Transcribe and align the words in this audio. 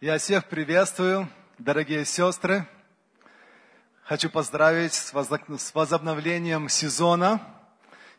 Я 0.00 0.16
всех 0.18 0.44
приветствую, 0.44 1.28
дорогие 1.58 2.04
сестры. 2.04 2.64
Хочу 4.04 4.30
поздравить 4.30 4.94
с 4.94 5.12
возобновлением 5.74 6.68
сезона. 6.68 7.40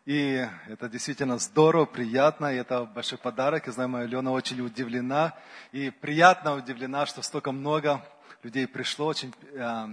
И 0.06 0.46
это 0.68 0.90
действительно 0.90 1.40
здорово, 1.40 1.86
приятно, 1.86 2.54
и 2.54 2.58
это 2.58 2.84
большой 2.84 3.18
подарок. 3.18 3.68
Я 3.68 3.72
знаю, 3.72 3.88
моя 3.88 4.04
Алена 4.04 4.34
очень 4.34 4.60
удивлена. 4.60 5.38
И 5.72 5.90
приятно 5.90 6.56
удивлена, 6.56 7.06
что 7.06 7.22
столько 7.22 7.54
много 7.54 8.06
людей 8.44 8.68
пришло, 8.68 9.06
очень 9.06 9.34
э, 9.54 9.88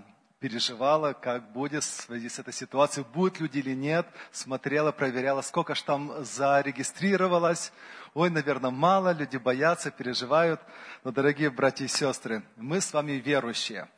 переживала, 0.49 1.13
как 1.13 1.51
будет 1.51 1.83
в 1.83 2.03
связи 2.03 2.29
с 2.29 2.39
этой 2.39 2.53
ситуацией, 2.53 3.05
будут 3.13 3.41
люди 3.41 3.59
или 3.59 3.75
нет, 3.75 4.07
смотрела, 4.31 4.93
проверяла, 4.93 5.43
сколько 5.43 5.75
ж 5.75 5.83
там 5.83 6.25
зарегистрировалось. 6.25 7.73
Ой, 8.15 8.31
наверное, 8.31 8.71
мало, 8.71 9.13
люди 9.13 9.39
боятся, 9.39 9.91
переживают. 9.91 10.61
Но, 11.03 11.11
дорогие 11.11 11.51
братья 11.51 11.85
и 11.85 11.89
сестры, 11.89 12.45
мы 12.55 12.81
с 12.81 12.93
вами 12.93 13.15
верующие. 13.15 13.89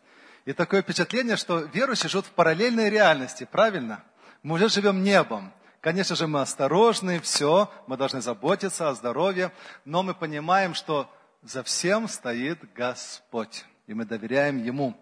И 0.47 0.55
такое 0.55 0.81
впечатление, 0.81 1.37
что 1.37 1.59
верующие 1.59 2.09
живут 2.09 2.25
в 2.25 2.31
параллельной 2.31 2.89
реальности, 2.89 3.47
правильно? 3.53 4.03
Мы 4.43 4.55
уже 4.55 4.71
живем 4.71 5.03
небом. 5.03 5.53
Конечно 5.83 6.17
же, 6.17 6.27
мы 6.27 6.41
осторожны, 6.41 7.21
все, 7.21 7.71
мы 7.87 7.99
должны 7.99 8.23
заботиться 8.23 8.89
о 8.89 8.95
здоровье, 8.95 9.53
но 9.85 10.03
мы 10.03 10.15
понимаем, 10.15 10.73
что 10.73 11.15
за 11.43 11.63
всем 11.63 12.09
стоит 12.09 12.73
Господь, 12.73 13.67
и 13.87 13.93
мы 13.93 14.07
доверяем 14.07 14.57
Ему. 14.65 14.97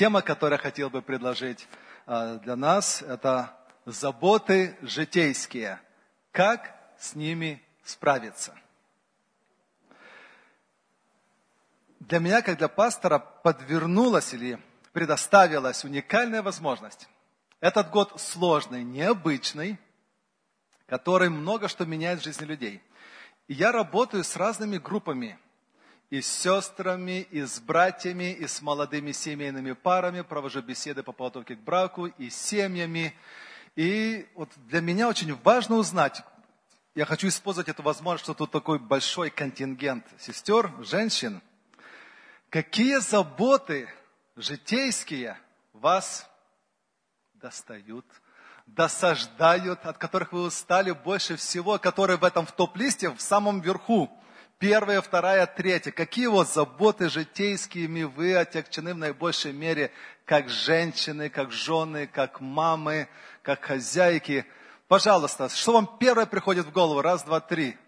Тема, 0.00 0.22
которую 0.22 0.56
я 0.56 0.62
хотел 0.62 0.88
бы 0.88 1.02
предложить 1.02 1.68
а, 2.06 2.36
для 2.36 2.56
нас, 2.56 3.02
это 3.02 3.54
заботы 3.84 4.78
житейские. 4.80 5.78
Как 6.32 6.74
с 6.98 7.14
ними 7.14 7.62
справиться? 7.84 8.54
Для 11.98 12.18
меня, 12.18 12.40
как 12.40 12.56
для 12.56 12.68
пастора, 12.68 13.18
подвернулась 13.18 14.32
или 14.32 14.58
предоставилась 14.92 15.84
уникальная 15.84 16.40
возможность. 16.40 17.06
Этот 17.60 17.90
год 17.90 18.18
сложный, 18.18 18.82
необычный, 18.84 19.78
который 20.86 21.28
много 21.28 21.68
что 21.68 21.84
меняет 21.84 22.20
в 22.20 22.24
жизни 22.24 22.46
людей. 22.46 22.82
И 23.48 23.52
я 23.52 23.70
работаю 23.70 24.24
с 24.24 24.34
разными 24.36 24.78
группами– 24.78 25.38
и 26.10 26.20
с 26.20 26.26
сестрами, 26.26 27.20
и 27.30 27.42
с 27.42 27.60
братьями, 27.60 28.32
и 28.32 28.46
с 28.48 28.60
молодыми 28.62 29.12
семейными 29.12 29.72
парами, 29.72 30.22
провожу 30.22 30.60
беседы 30.60 31.04
по 31.04 31.12
подготовке 31.12 31.54
к 31.54 31.60
браку, 31.60 32.06
и 32.06 32.30
с 32.30 32.36
семьями. 32.36 33.14
И 33.76 34.28
вот 34.34 34.50
для 34.56 34.80
меня 34.80 35.08
очень 35.08 35.34
важно 35.44 35.76
узнать, 35.76 36.22
я 36.96 37.04
хочу 37.04 37.28
использовать 37.28 37.68
эту 37.68 37.84
возможность, 37.84 38.24
что 38.24 38.34
тут 38.34 38.50
такой 38.50 38.80
большой 38.80 39.30
контингент 39.30 40.04
сестер, 40.18 40.72
женщин, 40.80 41.40
какие 42.48 42.96
заботы 42.96 43.88
житейские 44.34 45.38
вас 45.72 46.28
достают, 47.34 48.04
досаждают, 48.66 49.86
от 49.86 49.98
которых 49.98 50.32
вы 50.32 50.42
устали 50.42 50.90
больше 50.90 51.36
всего, 51.36 51.78
которые 51.78 52.16
в 52.16 52.24
этом 52.24 52.44
в 52.44 52.50
топ-листе 52.50 53.10
в 53.10 53.20
самом 53.20 53.60
верху– 53.60 54.10
Первая, 54.60 55.00
вторая, 55.00 55.46
третья. 55.46 55.90
Какие 55.90 56.26
вот 56.26 56.46
заботы 56.46 57.08
житейскими 57.08 58.02
вы 58.02 58.36
отягчены 58.36 58.92
в 58.92 58.98
наибольшей 58.98 59.54
мере, 59.54 59.90
как 60.26 60.50
женщины, 60.50 61.30
как 61.30 61.50
жены, 61.50 62.06
как 62.06 62.42
мамы, 62.42 63.08
как 63.40 63.64
хозяйки? 63.64 64.44
Пожалуйста, 64.86 65.48
что 65.48 65.72
вам 65.72 65.96
первое 65.96 66.26
приходит 66.26 66.66
в 66.66 66.72
голову? 66.72 67.00
Раз, 67.00 67.22
два, 67.22 67.40
три. 67.40 67.78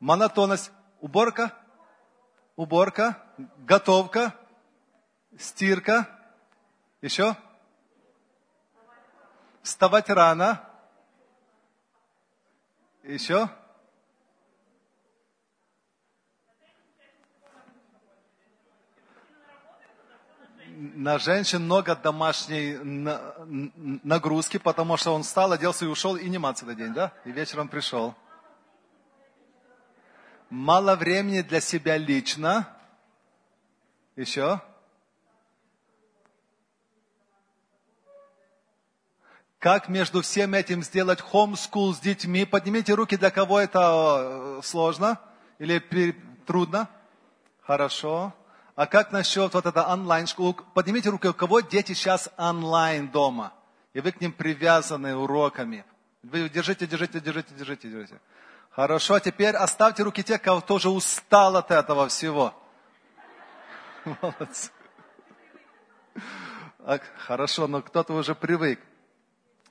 Монотонность. 0.00 0.72
Уборка? 1.00 1.54
Уборка. 2.56 3.22
Готовка. 3.58 4.34
Стирка. 5.38 6.08
Еще? 7.00 7.36
Вставать 9.62 10.10
рано. 10.10 10.68
Еще? 13.04 13.48
На 20.94 21.18
женщин 21.18 21.64
много 21.64 21.96
домашней 21.96 22.76
нагрузки, 24.02 24.58
потому 24.58 24.96
что 24.96 25.14
он 25.14 25.22
встал, 25.22 25.52
оделся 25.52 25.84
и 25.84 25.88
ушел, 25.88 26.16
и 26.16 26.28
нема 26.28 26.52
целый 26.52 26.76
день, 26.76 26.92
да? 26.92 27.12
И 27.24 27.32
вечером 27.32 27.68
пришел. 27.68 28.14
Мало 30.50 30.94
времени 30.94 31.40
для 31.40 31.60
себя 31.60 31.96
лично. 31.96 32.68
Еще? 34.16 34.60
Как 39.58 39.88
между 39.88 40.20
всем 40.20 40.52
этим 40.52 40.82
сделать 40.82 41.20
homeschool 41.20 41.94
с 41.94 41.98
детьми? 41.98 42.44
Поднимите 42.44 42.92
руки, 42.92 43.16
для 43.16 43.30
кого 43.30 43.58
это 43.58 44.58
э, 44.58 44.60
сложно 44.62 45.18
или 45.58 45.78
трудно? 46.44 46.90
Хорошо. 47.62 48.34
А 48.76 48.86
как 48.86 49.12
насчет 49.12 49.54
вот 49.54 49.66
это 49.66 49.86
онлайн-школы? 49.86 50.54
Поднимите 50.74 51.08
руки, 51.08 51.28
у 51.28 51.34
кого 51.34 51.60
дети 51.60 51.92
сейчас 51.92 52.28
онлайн 52.36 53.08
дома? 53.08 53.52
И 53.92 54.00
вы 54.00 54.10
к 54.10 54.20
ним 54.20 54.32
привязаны 54.32 55.14
уроками. 55.14 55.84
Вы 56.24 56.48
держите, 56.48 56.86
держите, 56.86 57.20
держите, 57.20 57.54
держите, 57.54 57.88
держите. 57.88 58.20
Хорошо, 58.70 59.20
теперь 59.20 59.54
оставьте 59.54 60.02
руки 60.02 60.24
тех, 60.24 60.42
кого 60.42 60.60
тоже 60.60 60.90
устал 60.90 61.56
от 61.56 61.70
этого 61.70 62.08
всего. 62.08 62.52
Молодцы. 64.04 64.70
Хорошо, 67.18 67.68
но 67.68 67.80
кто-то 67.82 68.14
уже 68.14 68.34
привык. 68.34 68.80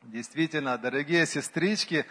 Действительно, 0.04 0.78
дорогие 0.78 1.26
сестрички, 1.26 2.06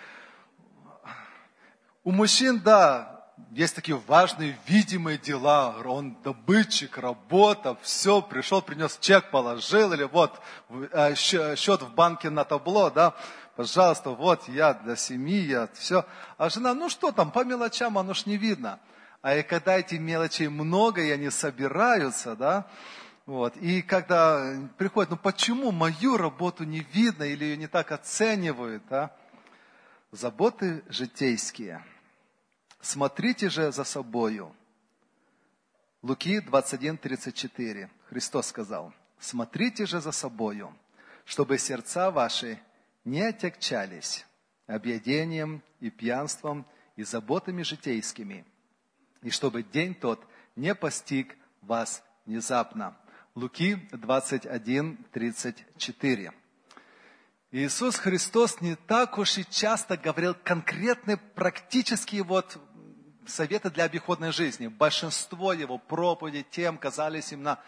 у 2.05 2.11
мужчин, 2.11 2.61
да, 2.61 3.12
есть 3.51 3.75
такие 3.75 3.97
важные, 4.07 4.59
видимые 4.67 5.19
дела. 5.19 5.77
Он 5.85 6.17
добытчик, 6.23 6.99
работа, 6.99 7.77
все, 7.83 8.23
пришел, 8.23 8.63
принес 8.63 8.99
чек, 9.01 9.31
положил, 9.31 9.93
или 9.93 10.05
вот 10.05 10.41
э, 10.71 11.15
счет 11.15 11.83
в 11.83 11.93
банке 11.95 12.31
на 12.31 12.45
табло, 12.45 12.91
да, 12.91 13.15
пожалуйста, 13.57 14.11
вот 14.11 14.49
я 14.49 14.75
для 14.75 14.97
семьи, 14.97 15.41
я 15.41 15.69
все. 15.75 16.05
А 16.39 16.49
жена, 16.49 16.75
ну 16.75 16.89
что 16.89 17.13
там, 17.13 17.31
по 17.31 17.45
мелочам, 17.45 17.99
оно 17.99 18.15
ж 18.15 18.27
не 18.27 18.37
видно. 18.37 18.79
А 19.21 19.37
и 19.37 19.43
когда 19.43 19.79
эти 19.79 19.97
мелочи 19.97 20.45
много, 20.45 21.03
и 21.03 21.11
они 21.11 21.31
собираются, 21.31 22.35
да, 22.35 22.67
вот, 23.27 23.57
и 23.57 23.83
когда 23.83 24.55
приходят, 24.79 25.11
ну 25.11 25.17
почему 25.17 25.71
мою 25.71 26.17
работу 26.17 26.65
не 26.65 26.81
видно 26.93 27.23
или 27.25 27.45
ее 27.45 27.57
не 27.57 27.69
так 27.69 27.93
оценивают, 27.93 28.83
да? 28.89 29.13
Заботы 30.11 30.83
житейские– 30.89 31.85
Смотрите 32.83 33.49
же 33.49 33.71
за 33.71 33.85
собою. 33.85 34.53
Луки 36.03 36.41
21, 36.41 36.99
34. 36.99 37.89
Христос 38.09 38.49
сказал, 38.49 38.93
смотрите 39.21 39.87
же 39.87 40.01
за 40.01 40.11
собою, 40.11 40.77
чтобы 41.25 41.59
сердца 41.59 42.11
ваши 42.11 42.61
не 43.05 43.23
отягчались 43.23 44.27
объедением 44.67 45.63
и 45.79 45.91
пьянством 45.91 46.67
и 46.97 47.05
заботами 47.05 47.63
житейскими, 47.63 48.45
и 49.23 49.31
чтобы 49.31 49.63
день 49.63 49.95
тот 49.95 50.27
не 50.57 50.75
постиг 50.75 51.37
вас 51.61 52.03
внезапно. 52.27 52.97
Луки 53.37 53.77
21, 53.93 54.97
34. 55.13 56.33
Иисус 57.53 57.97
Христос 57.97 58.61
не 58.61 58.75
так 58.75 59.19
уж 59.19 59.39
и 59.39 59.45
часто 59.49 59.97
говорил 59.97 60.35
конкретные 60.35 61.19
практические 61.19 62.25
вот 62.25 62.59
советы 63.27 63.71
для 63.71 63.85
обиходной 63.85 64.33
жизни. 64.33 64.67
Большинство 64.67 65.53
его 65.53 65.79
проповедей 65.79 66.47
тем 66.49 66.79
казались 66.79 67.33
именно 67.33 67.59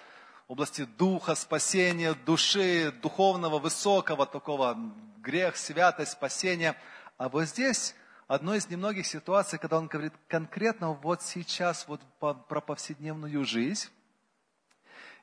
области 0.49 0.84
духа, 0.84 1.34
спасения, 1.34 2.14
души, 2.26 2.93
духовного, 3.02 3.58
высокого 3.58 4.26
такого, 4.26 4.76
грех, 5.19 5.56
святость, 5.56 6.12
спасение. 6.12 6.75
А 7.17 7.28
вот 7.28 7.44
здесь 7.44 7.94
одно 8.26 8.55
из 8.55 8.69
немногих 8.69 9.06
ситуаций, 9.06 9.58
когда 9.58 9.78
он 9.78 9.87
говорит 9.87 10.12
конкретно 10.28 10.93
вот 10.93 11.23
сейчас 11.23 11.87
вот 11.88 12.00
про 12.19 12.61
повседневную 12.61 13.44
жизнь. 13.44 13.88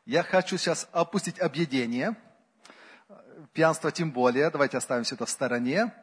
Я 0.06 0.24
хочу 0.24 0.58
сейчас 0.58 0.90
опустить 0.92 1.40
объедение, 1.40 2.16
пьянство 3.54 3.92
тем 3.92 4.12
более, 4.12 4.50
давайте 4.50 4.78
оставим 4.78 5.04
все 5.04 5.16
это 5.16 5.26
в 5.26 5.30
стороне. 5.30 5.94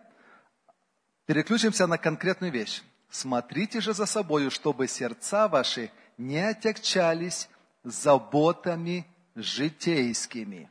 Переключимся 1.26 1.86
на 1.86 1.98
конкретную 1.98 2.52
вещь. 2.52 2.82
Смотрите 3.08 3.80
же 3.80 3.94
за 3.94 4.06
собою, 4.06 4.50
чтобы 4.50 4.86
сердца 4.86 5.48
ваши 5.48 5.90
не 6.18 6.38
отягчались 6.38 7.48
заботами 7.82 9.06
житейскими, 9.34 10.70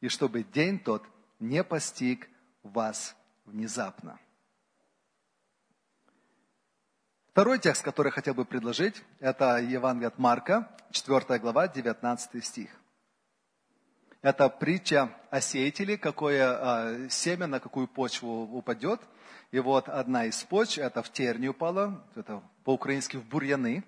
и 0.00 0.08
чтобы 0.08 0.42
день 0.42 0.78
тот 0.78 1.04
не 1.38 1.62
постиг 1.62 2.28
вас 2.62 3.14
внезапно. 3.44 4.18
Второй 7.30 7.60
текст, 7.60 7.84
который 7.84 8.10
хотел 8.10 8.34
бы 8.34 8.44
предложить, 8.44 9.02
это 9.20 9.58
Евангелие 9.58 10.08
от 10.08 10.18
Марка, 10.18 10.68
4 10.90 11.38
глава, 11.38 11.68
19 11.68 12.44
стих. 12.44 12.70
Это 14.22 14.48
притча 14.48 15.14
о 15.30 15.40
сеятеле, 15.40 15.96
какое 15.96 16.48
а, 16.50 17.08
семя 17.08 17.46
на 17.46 17.60
какую 17.60 17.86
почву 17.86 18.42
упадет. 18.42 19.00
И 19.50 19.60
вот 19.60 19.88
одна 19.88 20.26
из 20.26 20.42
почв, 20.44 20.78
это 20.78 21.02
в 21.02 21.10
тернию 21.10 21.52
упала, 21.52 22.04
это 22.14 22.42
по-украински 22.64 23.16
в 23.16 23.24
бурьяны. 23.24 23.82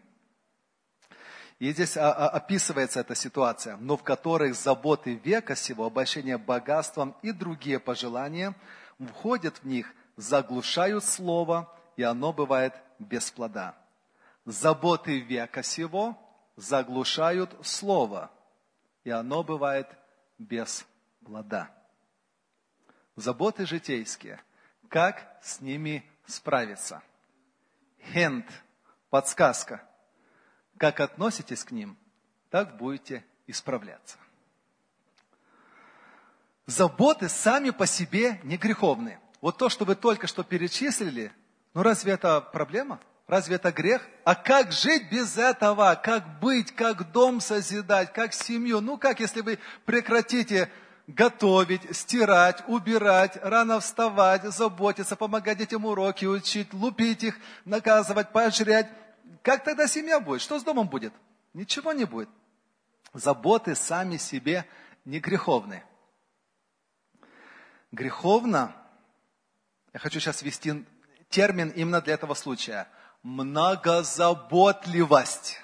И 1.59 1.71
здесь 1.73 1.99
а, 1.99 2.13
а, 2.13 2.29
описывается 2.31 3.01
эта 3.01 3.15
ситуация, 3.15 3.77
но 3.77 3.99
в 3.99 4.03
которых 4.03 4.55
заботы 4.55 5.15
века 5.17 5.55
сего, 5.55 5.85
обольщение 5.85 6.39
богатством 6.39 7.15
и 7.21 7.33
другие 7.33 7.79
пожелания 7.79 8.55
входят 8.99 9.59
в 9.59 9.67
них, 9.67 9.93
заглушают 10.17 11.05
слово, 11.05 11.71
и 11.97 12.03
оно 12.03 12.33
бывает 12.33 12.75
без 12.99 13.31
плода. 13.31 13.75
Заботы 14.47 15.21
века 15.21 15.63
сего 15.63 16.17
заглушают 16.57 17.55
слово, 17.63 18.31
и 19.05 19.11
оно 19.11 19.43
бывает 19.43 19.87
без 20.39 20.87
плода. 21.23 21.71
Заботы 23.17 23.67
житейские. 23.67 24.41
Как 24.91 25.39
с 25.41 25.61
ними 25.61 26.05
справиться? 26.27 27.01
Хент, 28.13 28.47
подсказка. 29.09 29.83
Как 30.77 30.99
относитесь 30.99 31.63
к 31.63 31.71
ним, 31.71 31.97
так 32.51 32.77
будете 32.77 33.25
исправляться. 33.47 34.19
Заботы 36.67 37.29
сами 37.29 37.71
по 37.71 37.87
себе 37.87 38.41
не 38.43 38.57
греховны. 38.57 39.21
Вот 39.41 39.59
то, 39.59 39.69
что 39.69 39.85
вы 39.85 39.95
только 39.95 40.27
что 40.27 40.43
перечислили, 40.43 41.33
ну 41.73 41.83
разве 41.85 42.13
это 42.13 42.41
проблема? 42.41 43.01
Разве 43.29 43.57
это 43.57 43.71
грех? 43.71 44.05
А 44.25 44.35
как 44.35 44.73
жить 44.73 45.09
без 45.09 45.39
этого? 45.39 45.95
Как 46.03 46.41
быть? 46.41 46.75
Как 46.75 47.13
дом 47.13 47.41
созидать? 47.41 48.13
Как 48.13 48.35
семью? 48.35 48.81
Ну 48.81 48.99
как, 48.99 49.21
если 49.21 49.41
вы 49.41 49.61
прекратите 49.85 50.69
готовить, 51.11 51.97
стирать, 51.97 52.63
убирать, 52.67 53.37
рано 53.43 53.81
вставать, 53.81 54.45
заботиться, 54.45 55.17
помогать 55.17 55.59
детям 55.59 55.85
уроки 55.85 56.25
учить, 56.25 56.73
лупить 56.73 57.25
их, 57.25 57.39
наказывать, 57.65 58.33
поощрять. 58.33 58.89
Как 59.43 59.65
тогда 59.65 59.87
семья 59.87 60.21
будет? 60.21 60.41
Что 60.41 60.59
с 60.59 60.63
домом 60.63 60.89
будет? 60.89 61.13
Ничего 61.53 61.93
не 61.93 62.05
будет. 62.05 62.29
Заботы 63.13 63.75
сами 63.75 64.17
себе 64.17 64.67
не 65.05 65.19
греховны. 65.19 65.83
Греховно, 67.91 68.75
я 69.93 69.99
хочу 69.99 70.21
сейчас 70.21 70.43
ввести 70.43 70.87
термин 71.29 71.71
именно 71.71 72.01
для 72.01 72.15
этого 72.15 72.35
случая– 72.35 72.89
многозаботливость. 73.23 75.59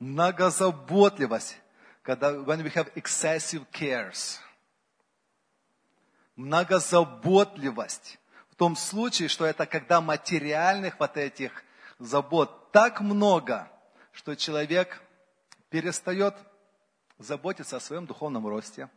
Многозаботливость. 0.00 1.58
Когда, 2.04 2.32
when 2.32 2.62
we 2.62 2.70
have 2.74 2.92
excessive 2.94 3.64
cares. 3.72 4.38
Многозаботливость. 6.36 8.18
В 8.50 8.56
том 8.56 8.76
случае, 8.76 9.28
что 9.28 9.46
это 9.46 9.64
когда 9.64 10.02
материальных 10.02 11.00
вот 11.00 11.16
этих 11.16 11.64
забот 11.98 12.70
так 12.72 13.00
много, 13.00 13.70
что 14.12 14.36
человек 14.36 15.02
перестает 15.70 16.36
заботиться 17.18 17.78
о 17.78 17.80
своем 17.80 18.04
духовном 18.04 18.46
росте. 18.46 18.90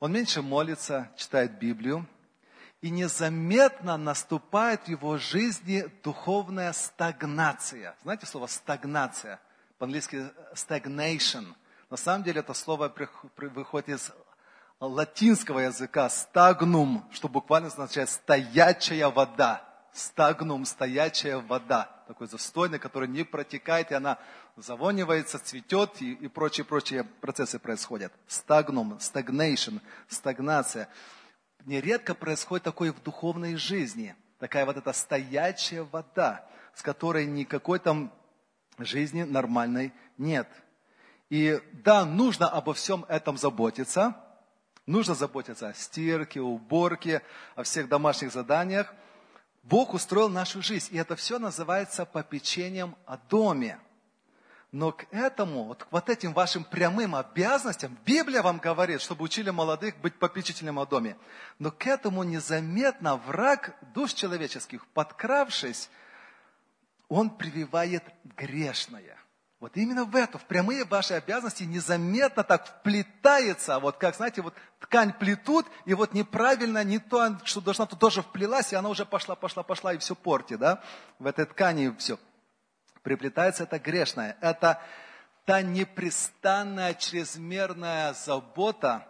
Он 0.00 0.12
меньше 0.12 0.42
молится, 0.42 1.10
читает 1.16 1.58
Библию, 1.58 2.06
и 2.82 2.90
незаметно 2.90 3.96
наступает 3.96 4.84
в 4.84 4.88
его 4.88 5.16
жизни 5.16 5.90
духовная 6.02 6.72
стагнация. 6.74 7.96
Знаете 8.02 8.26
слово 8.26 8.48
стагнация? 8.48 9.40
По-английски 9.80 10.30
stagnation. 10.52 11.54
На 11.88 11.96
самом 11.96 12.22
деле 12.22 12.40
это 12.40 12.52
слово 12.52 12.92
выходит 13.38 13.88
из 13.88 14.12
латинского 14.78 15.60
языка 15.60 16.10
стагнум, 16.10 17.08
что 17.10 17.30
буквально 17.30 17.68
означает 17.68 18.10
стоячая 18.10 19.08
вода. 19.08 19.64
Стагнум, 19.94 20.66
стоячая 20.66 21.38
вода. 21.38 21.88
Такой 22.06 22.26
застойный, 22.26 22.78
который 22.78 23.08
не 23.08 23.24
протекает, 23.24 23.90
и 23.90 23.94
она 23.94 24.18
завонивается, 24.54 25.38
цветет, 25.38 26.02
и, 26.02 26.12
и 26.12 26.28
прочие-прочие 26.28 27.04
процессы 27.04 27.58
происходят. 27.58 28.12
Стагнум, 28.26 28.98
stagnation, 29.00 29.80
стагнация 30.08 30.90
нередко 31.64 32.14
происходит 32.14 32.64
такое 32.64 32.92
в 32.92 33.02
духовной 33.02 33.56
жизни. 33.56 34.14
Такая 34.40 34.66
вот 34.66 34.76
эта 34.76 34.92
стоячая 34.92 35.84
вода, 35.84 36.46
с 36.74 36.82
которой 36.82 37.24
никакой 37.24 37.78
там 37.78 38.12
жизни 38.84 39.22
нормальной 39.22 39.92
нет. 40.18 40.48
И 41.28 41.60
да, 41.72 42.04
нужно 42.04 42.48
обо 42.48 42.74
всем 42.74 43.04
этом 43.08 43.36
заботиться. 43.36 44.16
Нужно 44.86 45.14
заботиться 45.14 45.68
о 45.68 45.74
стирке, 45.74 46.40
уборке, 46.40 47.22
о 47.54 47.62
всех 47.62 47.88
домашних 47.88 48.32
заданиях. 48.32 48.92
Бог 49.62 49.94
устроил 49.94 50.28
нашу 50.28 50.62
жизнь, 50.62 50.94
и 50.94 50.98
это 50.98 51.16
все 51.16 51.38
называется 51.38 52.04
попечением 52.04 52.96
о 53.06 53.16
доме. 53.16 53.78
Но 54.72 54.92
к 54.92 55.06
этому, 55.10 55.64
вот 55.64 55.84
к 55.84 55.88
вот 55.90 56.08
этим 56.08 56.32
вашим 56.32 56.62
прямым 56.62 57.16
обязанностям, 57.16 57.98
Библия 58.04 58.40
вам 58.40 58.58
говорит, 58.58 59.00
чтобы 59.00 59.24
учили 59.24 59.50
молодых 59.50 59.96
быть 59.98 60.14
попечителем 60.14 60.78
о 60.78 60.86
доме. 60.86 61.16
Но 61.58 61.72
к 61.72 61.86
этому 61.86 62.22
незаметно 62.22 63.16
враг 63.16 63.76
душ 63.94 64.12
человеческих, 64.12 64.86
подкравшись, 64.88 65.90
он 67.10 67.28
прививает 67.28 68.04
грешное. 68.36 69.18
Вот 69.58 69.76
именно 69.76 70.06
в 70.06 70.16
это, 70.16 70.38
в 70.38 70.44
прямые 70.46 70.84
ваши 70.84 71.12
обязанности 71.12 71.64
незаметно 71.64 72.44
так 72.44 72.66
вплетается, 72.66 73.78
вот 73.78 73.98
как, 73.98 74.14
знаете, 74.14 74.40
вот 74.40 74.54
ткань 74.78 75.12
плетут, 75.12 75.66
и 75.84 75.92
вот 75.92 76.14
неправильно, 76.14 76.82
не 76.82 76.98
то, 76.98 77.38
что 77.44 77.60
должна, 77.60 77.84
то 77.84 77.96
тоже 77.96 78.22
вплелась, 78.22 78.72
и 78.72 78.76
она 78.76 78.88
уже 78.88 79.04
пошла, 79.04 79.34
пошла, 79.34 79.62
пошла, 79.62 79.92
и 79.92 79.98
все 79.98 80.14
портит, 80.14 80.60
да, 80.60 80.82
в 81.18 81.26
этой 81.26 81.44
ткани 81.44 81.94
все 81.98 82.18
приплетается 83.02 83.64
это 83.64 83.78
грешное. 83.78 84.38
Это 84.40 84.80
та 85.44 85.60
непрестанная, 85.60 86.94
чрезмерная 86.94 88.14
забота, 88.14 89.06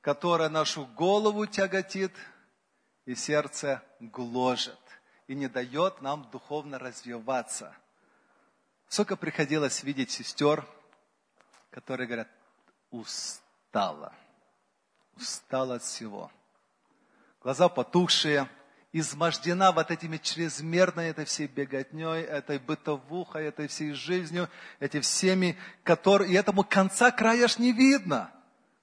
которая 0.00 0.48
нашу 0.48 0.86
голову 0.86 1.46
тяготит 1.46 2.12
и 3.04 3.14
сердце 3.14 3.82
гложет 4.00 4.78
и 5.26 5.34
не 5.34 5.48
дает 5.48 6.02
нам 6.02 6.28
духовно 6.30 6.78
развиваться. 6.78 7.74
Сколько 8.88 9.16
приходилось 9.16 9.82
видеть 9.82 10.10
сестер, 10.10 10.66
которые 11.70 12.06
говорят, 12.06 12.28
устала, 12.90 14.12
устала 15.16 15.76
от 15.76 15.82
всего. 15.82 16.30
Глаза 17.40 17.68
потухшие– 17.68 18.48
измождена 18.94 19.72
вот 19.72 19.90
этими 19.90 20.18
чрезмерной 20.18 21.08
этой 21.08 21.24
всей 21.24 21.48
беготней, 21.48 22.22
этой 22.22 22.60
бытовухой, 22.60 23.46
этой 23.46 23.66
всей 23.66 23.92
жизнью, 23.92 24.48
эти 24.78 25.00
всеми, 25.00 25.58
которые, 25.82 26.30
и 26.30 26.34
этому 26.34 26.62
конца 26.62 27.10
края 27.10 27.48
ж 27.48 27.58
не 27.58 27.72
видно. 27.72 28.30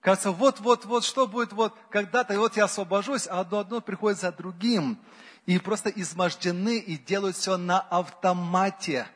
Кажется, 0.01 0.31
вот-вот-вот, 0.31 1.05
что 1.05 1.27
будет, 1.27 1.53
вот, 1.53 1.73
когда-то, 1.89 2.33
и 2.33 2.37
вот 2.37 2.57
я 2.57 2.65
освобожусь, 2.65 3.25
а 3.25 3.39
одно-одно 3.39 3.79
приходит 3.79 4.19
за 4.19 4.33
другим. 4.33 4.99
И 5.45 5.57
просто 5.59 5.89
измождены 5.89 6.77
и 6.77 6.97
делают 6.97 7.35
все 7.35 7.57
на 7.57 7.79
автомате. 7.79 9.07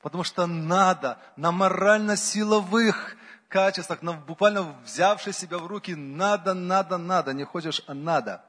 Потому 0.00 0.24
что 0.24 0.46
надо, 0.46 1.18
на 1.36 1.52
морально-силовых 1.52 3.16
качествах, 3.48 4.02
на, 4.02 4.12
буквально 4.14 4.74
взявши 4.84 5.32
себя 5.32 5.58
в 5.58 5.66
руки, 5.66 5.94
надо, 5.94 6.54
надо, 6.54 6.98
надо. 6.98 7.32
Не 7.32 7.44
хочешь, 7.44 7.82
а 7.86 7.94
надо. 7.94 8.44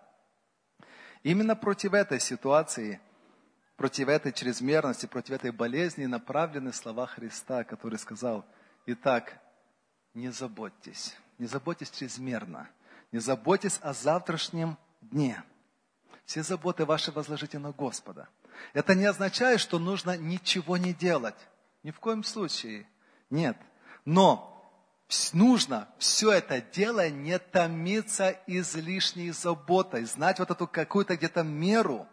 Именно 1.23 1.55
против 1.55 1.93
этой 1.93 2.19
ситуации, 2.19 2.99
против 3.77 4.07
этой 4.07 4.31
чрезмерности, 4.31 5.05
против 5.05 5.35
этой 5.35 5.51
болезни 5.51 6.05
направлены 6.05 6.73
слова 6.73 7.07
Христа, 7.07 7.63
который 7.63 7.97
сказал, 7.99 8.45
итак, 8.85 9.39
не 10.13 10.29
заботьтесь, 10.29 11.15
не 11.39 11.47
заботьтесь 11.47 11.91
чрезмерно, 11.91 12.69
не 13.11 13.19
заботьтесь 13.19 13.79
о 13.81 13.93
завтрашнем 13.93 14.77
дне. 15.01 15.43
Все 16.25 16.43
заботы 16.43 16.85
ваши 16.85 17.11
возложите 17.11 17.59
на 17.59 17.71
Господа. 17.71 18.29
Это 18.73 18.95
не 18.95 19.05
означает, 19.05 19.59
что 19.59 19.79
нужно 19.79 20.17
ничего 20.17 20.77
не 20.77 20.93
делать. 20.93 21.35
Ни 21.83 21.91
в 21.91 21.99
коем 21.99 22.23
случае. 22.23 22.87
Нет. 23.29 23.57
Но 24.05 24.49
нужно 25.33 25.87
все 25.97 26.31
это 26.31 26.61
дело 26.61 27.09
не 27.09 27.37
томиться 27.39 28.37
излишней 28.47 29.31
заботой, 29.31 30.05
знать 30.05 30.39
вот 30.39 30.51
эту 30.51 30.67
какую-то 30.67 31.17
где-то 31.17 31.43
меру, 31.43 32.07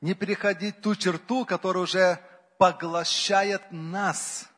не 0.00 0.14
переходить 0.14 0.80
ту 0.80 0.94
черту, 0.94 1.44
которая 1.44 1.84
уже 1.84 2.20
поглощает 2.58 3.62
нас. 3.70 4.48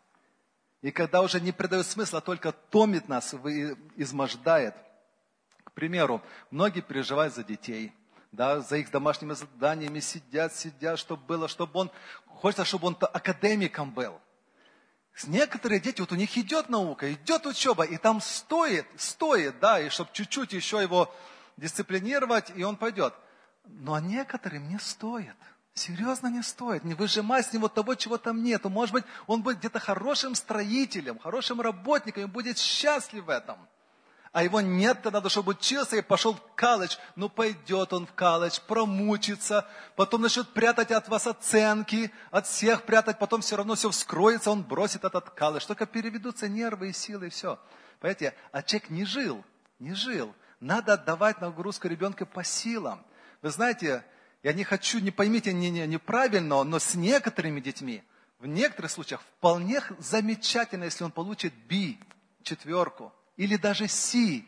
И 0.82 0.90
когда 0.90 1.22
уже 1.22 1.40
не 1.40 1.52
придает 1.52 1.86
смысла, 1.86 2.18
а 2.18 2.22
только 2.22 2.52
томит 2.52 3.08
нас, 3.08 3.34
измождает. 3.96 4.74
К 5.64 5.72
примеру, 5.72 6.22
многие 6.50 6.80
переживают 6.80 7.34
за 7.34 7.44
детей, 7.44 7.92
да, 8.32 8.60
за 8.60 8.78
их 8.78 8.90
домашними 8.90 9.34
заданиями 9.34 10.00
сидят, 10.00 10.54
сидят, 10.54 10.98
чтобы 10.98 11.22
было, 11.24 11.48
чтобы 11.48 11.78
он, 11.78 11.90
хочется, 12.26 12.64
чтобы 12.64 12.88
он 12.88 12.96
академиком 13.00 13.90
был. 13.92 14.18
Некоторые 15.24 15.80
дети, 15.80 16.00
вот 16.00 16.12
у 16.12 16.14
них 16.16 16.36
идет 16.38 16.70
наука, 16.70 17.12
идет 17.12 17.44
учеба, 17.46 17.84
и 17.84 17.98
там 17.98 18.22
стоит, 18.22 18.86
стоит, 18.96 19.58
да, 19.60 19.78
и 19.78 19.90
чтобы 19.90 20.10
чуть-чуть 20.14 20.54
еще 20.54 20.80
его 20.80 21.14
дисциплинировать, 21.58 22.50
и 22.56 22.64
он 22.64 22.76
пойдет. 22.76 23.12
Но 23.64 23.98
некоторым 23.98 24.68
не 24.68 24.78
стоит. 24.78 25.36
Серьезно 25.74 26.28
не 26.28 26.42
стоит. 26.42 26.84
Не 26.84 26.94
выжимай 26.94 27.42
с 27.42 27.52
него 27.52 27.68
того, 27.68 27.94
чего 27.94 28.18
там 28.18 28.42
нету. 28.42 28.68
Может 28.68 28.92
быть, 28.92 29.04
он 29.26 29.42
будет 29.42 29.58
где-то 29.58 29.78
хорошим 29.78 30.34
строителем, 30.34 31.18
хорошим 31.18 31.60
работником 31.60 32.24
и 32.24 32.26
будет 32.26 32.58
счастлив 32.58 33.24
в 33.24 33.30
этом. 33.30 33.58
А 34.32 34.42
его 34.42 34.62
нет, 34.62 35.02
тогда 35.02 35.18
надо, 35.18 35.28
чтобы 35.28 35.50
учился 35.50 35.96
и 35.96 36.02
пошел 36.02 36.32
в 36.32 36.40
колледж. 36.56 36.96
Ну, 37.16 37.28
пойдет 37.28 37.92
он 37.92 38.06
в 38.06 38.12
колледж, 38.14 38.60
промучится, 38.66 39.68
потом 39.94 40.22
начнет 40.22 40.48
прятать 40.48 40.90
от 40.90 41.06
вас 41.08 41.26
оценки, 41.26 42.10
от 42.30 42.46
всех 42.46 42.84
прятать, 42.84 43.18
потом 43.18 43.42
все 43.42 43.56
равно 43.56 43.74
все 43.74 43.90
вскроется, 43.90 44.50
он 44.50 44.62
бросит 44.62 45.04
этот 45.04 45.28
колледж. 45.30 45.66
Только 45.66 45.84
переведутся 45.84 46.48
нервы 46.48 46.88
и 46.88 46.92
силы, 46.94 47.26
и 47.26 47.30
все. 47.30 47.58
Понимаете, 48.00 48.34
а 48.52 48.62
человек 48.62 48.88
не 48.88 49.04
жил, 49.04 49.44
не 49.78 49.92
жил. 49.92 50.34
Надо 50.60 50.94
отдавать 50.94 51.42
нагрузку 51.42 51.88
ребенка 51.88 52.24
по 52.24 52.42
силам. 52.42 53.04
Вы 53.42 53.50
знаете, 53.50 54.02
я 54.42 54.54
не 54.54 54.64
хочу, 54.64 55.00
не 55.00 55.10
поймите 55.10 55.52
не, 55.52 55.68
не, 55.68 55.86
неправильно, 55.86 56.64
но 56.64 56.78
с 56.78 56.94
некоторыми 56.94 57.60
детьми, 57.60 58.02
в 58.38 58.46
некоторых 58.46 58.90
случаях 58.92 59.20
вполне 59.36 59.82
замечательно, 59.98 60.84
если 60.84 61.04
он 61.04 61.10
получит 61.10 61.52
B, 61.68 61.96
четверку, 62.42 63.12
или 63.36 63.56
даже 63.56 63.88
Си. 63.88 64.46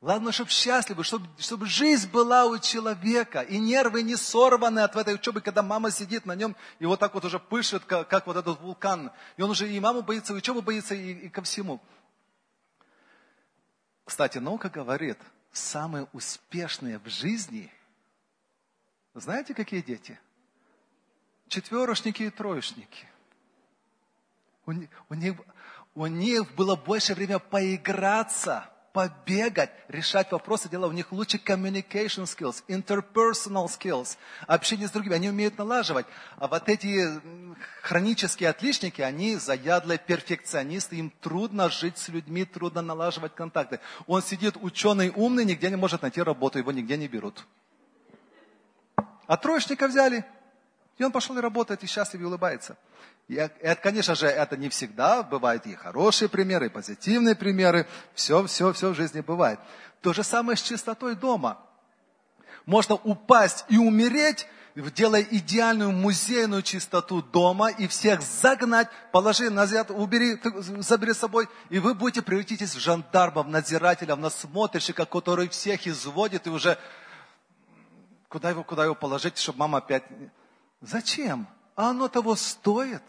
Главное, 0.00 0.32
чтобы 0.32 0.50
счастливы, 0.50 1.02
чтобы, 1.02 1.26
чтобы 1.38 1.64
жизнь 1.64 2.10
была 2.10 2.44
у 2.44 2.58
человека, 2.58 3.40
и 3.40 3.58
нервы 3.58 4.02
не 4.02 4.16
сорваны 4.16 4.80
от 4.80 4.94
этой 4.96 5.14
учебы, 5.14 5.40
когда 5.40 5.62
мама 5.62 5.90
сидит 5.90 6.26
на 6.26 6.34
нем 6.34 6.54
и 6.78 6.84
вот 6.84 7.00
так 7.00 7.14
вот 7.14 7.24
уже 7.24 7.38
пышет, 7.38 7.86
как, 7.86 8.08
как 8.08 8.26
вот 8.26 8.36
этот 8.36 8.60
вулкан. 8.60 9.12
И 9.38 9.42
он 9.42 9.48
уже 9.48 9.66
и 9.66 9.80
маму 9.80 10.02
боится, 10.02 10.34
и 10.34 10.36
учебу 10.36 10.60
боится, 10.60 10.94
и, 10.94 11.12
и 11.12 11.28
ко 11.30 11.40
всему. 11.40 11.80
Кстати, 14.04 14.36
наука 14.36 14.68
говорит, 14.68 15.16
самые 15.52 16.06
успешные 16.12 16.98
в 16.98 17.08
жизни, 17.08 17.72
знаете, 19.14 19.54
какие 19.54 19.80
дети? 19.80 20.20
Четверошники 21.48 22.24
и 22.24 22.30
троечники. 22.30 23.08
У 24.66 24.72
них, 24.72 24.90
у 25.08 25.14
них, 25.14 25.36
у 25.94 26.06
них 26.06 26.54
было 26.54 26.76
больше 26.76 27.14
времени 27.14 27.40
поиграться, 27.50 28.68
побегать, 28.92 29.70
решать 29.88 30.30
вопросы. 30.32 30.68
Дело 30.68 30.86
у 30.86 30.92
них 30.92 31.12
лучше 31.12 31.38
communication 31.38 32.24
skills, 32.24 32.62
interpersonal 32.68 33.66
skills, 33.66 34.16
общение 34.46 34.88
с 34.88 34.90
другими. 34.90 35.16
Они 35.16 35.28
умеют 35.28 35.58
налаживать. 35.58 36.06
А 36.36 36.48
вот 36.48 36.68
эти 36.68 37.20
хронические 37.82 38.50
отличники, 38.50 39.02
они 39.02 39.36
заядлые 39.36 39.98
перфекционисты. 39.98 40.96
Им 40.96 41.12
трудно 41.20 41.68
жить 41.70 41.98
с 41.98 42.08
людьми, 42.08 42.44
трудно 42.44 42.82
налаживать 42.82 43.34
контакты. 43.34 43.80
Он 44.06 44.22
сидит 44.22 44.56
ученый, 44.60 45.12
умный, 45.14 45.44
нигде 45.44 45.70
не 45.70 45.76
может 45.76 46.02
найти 46.02 46.22
работу, 46.22 46.58
его 46.58 46.72
нигде 46.72 46.96
не 46.96 47.08
берут. 47.08 47.46
А 49.26 49.36
троечника 49.36 49.88
взяли, 49.88 50.24
и 50.98 51.04
он 51.04 51.10
пошел 51.10 51.36
и 51.38 51.40
работает, 51.40 51.82
и 51.82 51.86
счастлив, 51.86 52.20
и 52.20 52.24
улыбается. 52.24 52.76
И 53.28 53.34
это, 53.34 53.80
конечно 53.80 54.14
же, 54.14 54.26
это 54.26 54.56
не 54.56 54.68
всегда. 54.68 55.22
Бывают 55.22 55.66
и 55.66 55.74
хорошие 55.74 56.28
примеры, 56.28 56.66
и 56.66 56.68
позитивные 56.68 57.34
примеры. 57.34 57.86
Все, 58.14 58.44
все, 58.46 58.72
все 58.72 58.90
в 58.90 58.94
жизни 58.94 59.20
бывает. 59.20 59.58
То 60.02 60.12
же 60.12 60.22
самое 60.22 60.56
с 60.56 60.62
чистотой 60.62 61.14
дома. 61.14 61.58
Можно 62.66 62.96
упасть 62.96 63.64
и 63.68 63.78
умереть, 63.78 64.46
делая 64.74 65.22
идеальную 65.22 65.92
музейную 65.92 66.62
чистоту 66.62 67.22
дома 67.22 67.70
и 67.70 67.86
всех 67.86 68.20
загнать, 68.22 68.88
положи 69.12 69.48
назад, 69.48 69.90
убери, 69.90 70.40
забери 70.80 71.12
с 71.12 71.18
собой, 71.18 71.48
и 71.70 71.78
вы 71.78 71.94
будете 71.94 72.22
превратитесь 72.22 72.74
в 72.74 72.80
жандармов, 72.80 73.46
надзирателя, 73.46 74.16
в 74.16 74.18
насмотрщика, 74.18 75.06
который 75.06 75.48
всех 75.48 75.86
изводит 75.86 76.46
и 76.46 76.50
уже 76.50 76.78
куда 78.28 78.50
его, 78.50 78.64
куда 78.64 78.84
его 78.84 78.94
положить, 78.94 79.38
чтобы 79.38 79.60
мама 79.60 79.78
опять... 79.78 80.04
Зачем? 80.80 81.46
А 81.76 81.90
оно 81.90 82.08
того 82.08 82.36
стоит. 82.36 83.02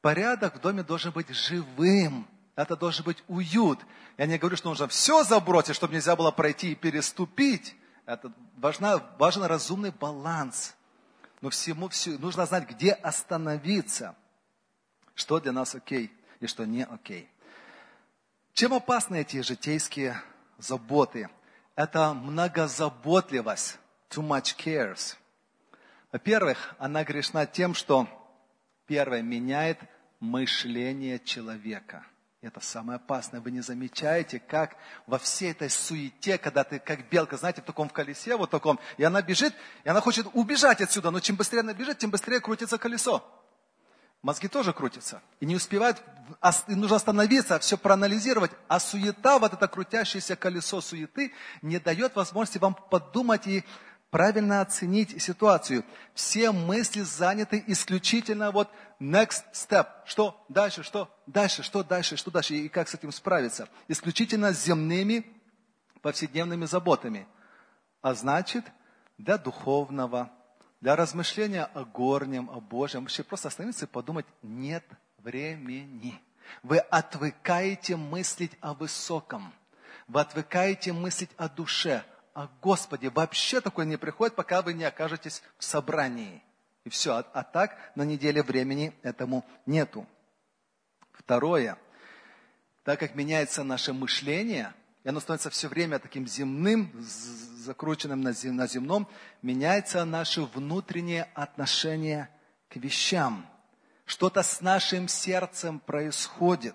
Порядок 0.00 0.56
в 0.56 0.60
доме 0.60 0.82
должен 0.82 1.12
быть 1.12 1.28
живым. 1.28 2.26
Это 2.56 2.76
должен 2.76 3.04
быть 3.04 3.22
уют. 3.28 3.80
Я 4.16 4.26
не 4.26 4.38
говорю, 4.38 4.56
что 4.56 4.68
нужно 4.68 4.88
все 4.88 5.24
забросить, 5.24 5.76
чтобы 5.76 5.94
нельзя 5.94 6.16
было 6.16 6.30
пройти 6.30 6.72
и 6.72 6.74
переступить. 6.74 7.74
Это 8.06 8.32
важна, 8.56 9.02
важен 9.18 9.44
разумный 9.44 9.90
баланс. 9.90 10.74
Но 11.40 11.50
всему 11.50 11.88
все, 11.88 12.18
нужно 12.18 12.44
знать, 12.46 12.68
где 12.68 12.92
остановиться. 12.92 14.14
Что 15.14 15.40
для 15.40 15.52
нас 15.52 15.74
окей 15.74 16.12
и 16.40 16.46
что 16.46 16.64
не 16.64 16.84
окей. 16.84 17.30
Чем 18.52 18.74
опасны 18.74 19.20
эти 19.20 19.40
житейские 19.40 20.20
заботы? 20.58 21.30
Это 21.76 22.12
многозаботливость. 22.12 23.78
Too 24.10 24.26
much 24.26 24.56
cares. 24.56 25.16
Во-первых, 26.12 26.74
она 26.78 27.04
грешна 27.04 27.46
тем, 27.46 27.74
что, 27.74 28.08
первое, 28.86 29.22
меняет 29.22 29.78
мышление 30.18 31.18
человека. 31.20 32.04
Это 32.42 32.60
самое 32.60 32.96
опасное. 32.96 33.40
Вы 33.40 33.50
не 33.50 33.60
замечаете, 33.60 34.40
как 34.40 34.76
во 35.06 35.18
всей 35.18 35.52
этой 35.52 35.68
суете, 35.68 36.38
когда 36.38 36.64
ты 36.64 36.78
как 36.78 37.08
белка, 37.10 37.36
знаете, 37.36 37.60
в 37.60 37.66
таком 37.66 37.88
в 37.88 37.92
колесе, 37.92 38.36
вот 38.36 38.50
таком, 38.50 38.80
и 38.96 39.04
она 39.04 39.20
бежит, 39.20 39.54
и 39.84 39.88
она 39.88 40.00
хочет 40.00 40.26
убежать 40.32 40.80
отсюда, 40.80 41.10
но 41.10 41.20
чем 41.20 41.36
быстрее 41.36 41.60
она 41.60 41.74
бежит, 41.74 41.98
тем 41.98 42.10
быстрее 42.10 42.40
крутится 42.40 42.78
колесо. 42.78 43.22
Мозги 44.22 44.48
тоже 44.48 44.72
крутятся. 44.72 45.22
И 45.40 45.46
не 45.46 45.56
успевают, 45.56 46.02
и 46.66 46.74
нужно 46.74 46.96
остановиться, 46.96 47.58
все 47.58 47.78
проанализировать. 47.78 48.50
А 48.68 48.78
суета, 48.78 49.38
вот 49.38 49.54
это 49.54 49.66
крутящееся 49.66 50.36
колесо 50.36 50.80
суеты, 50.80 51.32
не 51.62 51.78
дает 51.78 52.16
возможности 52.16 52.58
вам 52.58 52.74
подумать 52.74 53.46
и 53.46 53.64
правильно 54.10 54.60
оценить 54.60 55.22
ситуацию. 55.22 55.84
Все 56.14 56.52
мысли 56.52 57.00
заняты 57.00 57.62
исключительно 57.66 58.50
вот 58.50 58.68
next 59.00 59.44
step. 59.52 59.86
Что 60.04 60.44
дальше, 60.48 60.82
что 60.82 61.08
дальше, 61.26 61.62
что 61.62 61.82
дальше, 61.82 62.16
что 62.16 62.30
дальше, 62.30 62.54
и 62.54 62.68
как 62.68 62.88
с 62.88 62.94
этим 62.94 63.12
справиться. 63.12 63.68
Исключительно 63.88 64.52
земными 64.52 65.26
повседневными 66.02 66.64
заботами. 66.64 67.26
А 68.02 68.14
значит, 68.14 68.64
для 69.18 69.38
духовного, 69.38 70.30
для 70.80 70.96
размышления 70.96 71.64
о 71.64 71.84
горнем, 71.84 72.48
о 72.50 72.60
Божьем, 72.60 73.02
вообще 73.02 73.22
просто 73.22 73.48
остановиться 73.48 73.84
и 73.84 73.88
подумать, 73.88 74.26
нет 74.42 74.84
времени. 75.18 76.18
Вы 76.62 76.78
отвыкаете 76.78 77.96
мыслить 77.96 78.52
о 78.60 78.74
высоком. 78.74 79.52
Вы 80.08 80.20
отвыкаете 80.20 80.92
мыслить 80.92 81.30
о 81.36 81.48
душе, 81.48 82.02
о 82.34 82.48
Господе 82.62 83.10
вообще 83.10 83.60
такое 83.60 83.86
не 83.86 83.96
приходит, 83.96 84.34
пока 84.34 84.62
вы 84.62 84.74
не 84.74 84.84
окажетесь 84.84 85.42
в 85.58 85.64
собрании. 85.64 86.42
И 86.84 86.88
все. 86.88 87.16
А, 87.16 87.26
а 87.32 87.42
так 87.42 87.76
на 87.94 88.02
неделе 88.02 88.42
времени 88.42 88.92
этому 89.02 89.44
нету. 89.66 90.06
Второе. 91.12 91.76
Так 92.84 93.00
как 93.00 93.14
меняется 93.14 93.62
наше 93.62 93.92
мышление, 93.92 94.72
и 95.04 95.08
оно 95.08 95.20
становится 95.20 95.50
все 95.50 95.68
время 95.68 95.98
таким 95.98 96.26
земным, 96.26 96.92
закрученным 96.98 98.20
на 98.20 98.32
земном, 98.32 99.08
меняется 99.42 100.04
наше 100.04 100.42
внутреннее 100.42 101.28
отношение 101.34 102.28
к 102.68 102.76
вещам. 102.76 103.46
Что-то 104.06 104.42
с 104.42 104.60
нашим 104.60 105.08
сердцем 105.08 105.78
происходит. 105.78 106.74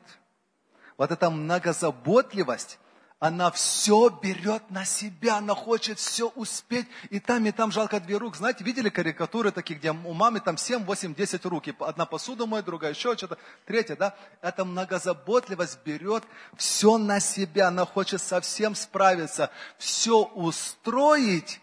Вот 0.97 1.11
эта 1.11 1.29
многозаботливость, 1.29 2.79
она 3.25 3.49
все 3.49 4.09
берет 4.09 4.69
на 4.69 4.85
себя, 4.85 5.37
она 5.37 5.55
хочет 5.55 5.97
все 5.97 6.27
успеть. 6.35 6.85
И 7.09 7.19
там, 7.19 7.43
и 7.47 7.51
там 7.51 7.71
жалко 7.71 7.99
две 7.99 8.17
рук. 8.17 8.35
Знаете, 8.35 8.63
видели 8.63 8.89
карикатуры 8.89 9.51
такие, 9.51 9.79
где 9.79 9.89
у 9.89 10.13
мамы 10.13 10.39
там 10.39 10.57
7, 10.57 10.83
8, 10.83 11.15
10 11.15 11.45
рук. 11.45 11.63
Одна 11.79 12.05
посуда 12.05 12.45
моя, 12.45 12.61
другая 12.61 12.91
еще 12.91 13.17
что-то. 13.17 13.39
Третья, 13.65 13.95
да? 13.95 14.15
Эта 14.41 14.63
многозаботливость 14.63 15.79
берет 15.83 16.23
все 16.55 16.99
на 16.99 17.19
себя. 17.19 17.69
Она 17.69 17.87
хочет 17.87 18.21
совсем 18.21 18.75
справиться, 18.75 19.49
все 19.79 20.21
устроить 20.23 21.59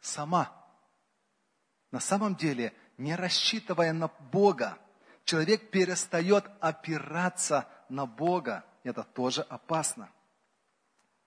сама. 0.00 0.52
На 1.90 1.98
самом 1.98 2.36
деле, 2.36 2.72
не 2.98 3.16
рассчитывая 3.16 3.92
на 3.92 4.08
Бога, 4.30 4.78
человек 5.24 5.70
перестает 5.70 6.44
опираться 6.60 7.66
на 7.88 8.06
Бога. 8.06 8.64
Это 8.84 9.02
тоже 9.02 9.42
опасно. 9.42 10.08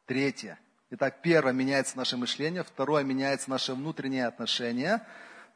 Третье. 0.06 0.60
Итак, 0.90 1.22
первое, 1.22 1.54
меняется 1.54 1.98
наше 1.98 2.18
мышление. 2.18 2.64
Второе, 2.64 3.04
меняется 3.04 3.50
наше 3.50 3.74
внутреннее 3.74 4.28
отношение. 4.28 5.02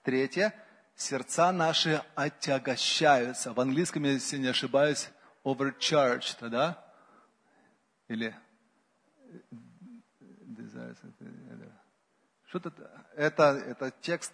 Третье, 0.04 0.54
сердца 0.96 1.52
наши 1.52 2.02
отягощаются. 2.16 3.54
В 3.54 3.60
английском, 3.60 4.04
если 4.04 4.38
не 4.38 4.48
ошибаюсь, 4.48 5.10
overcharged, 5.44 6.50
да? 6.50 6.84
Или 8.08 8.34
Что 12.48 12.60
это? 12.60 13.06
Это, 13.16 13.44
это 13.44 13.94
текст 14.02 14.32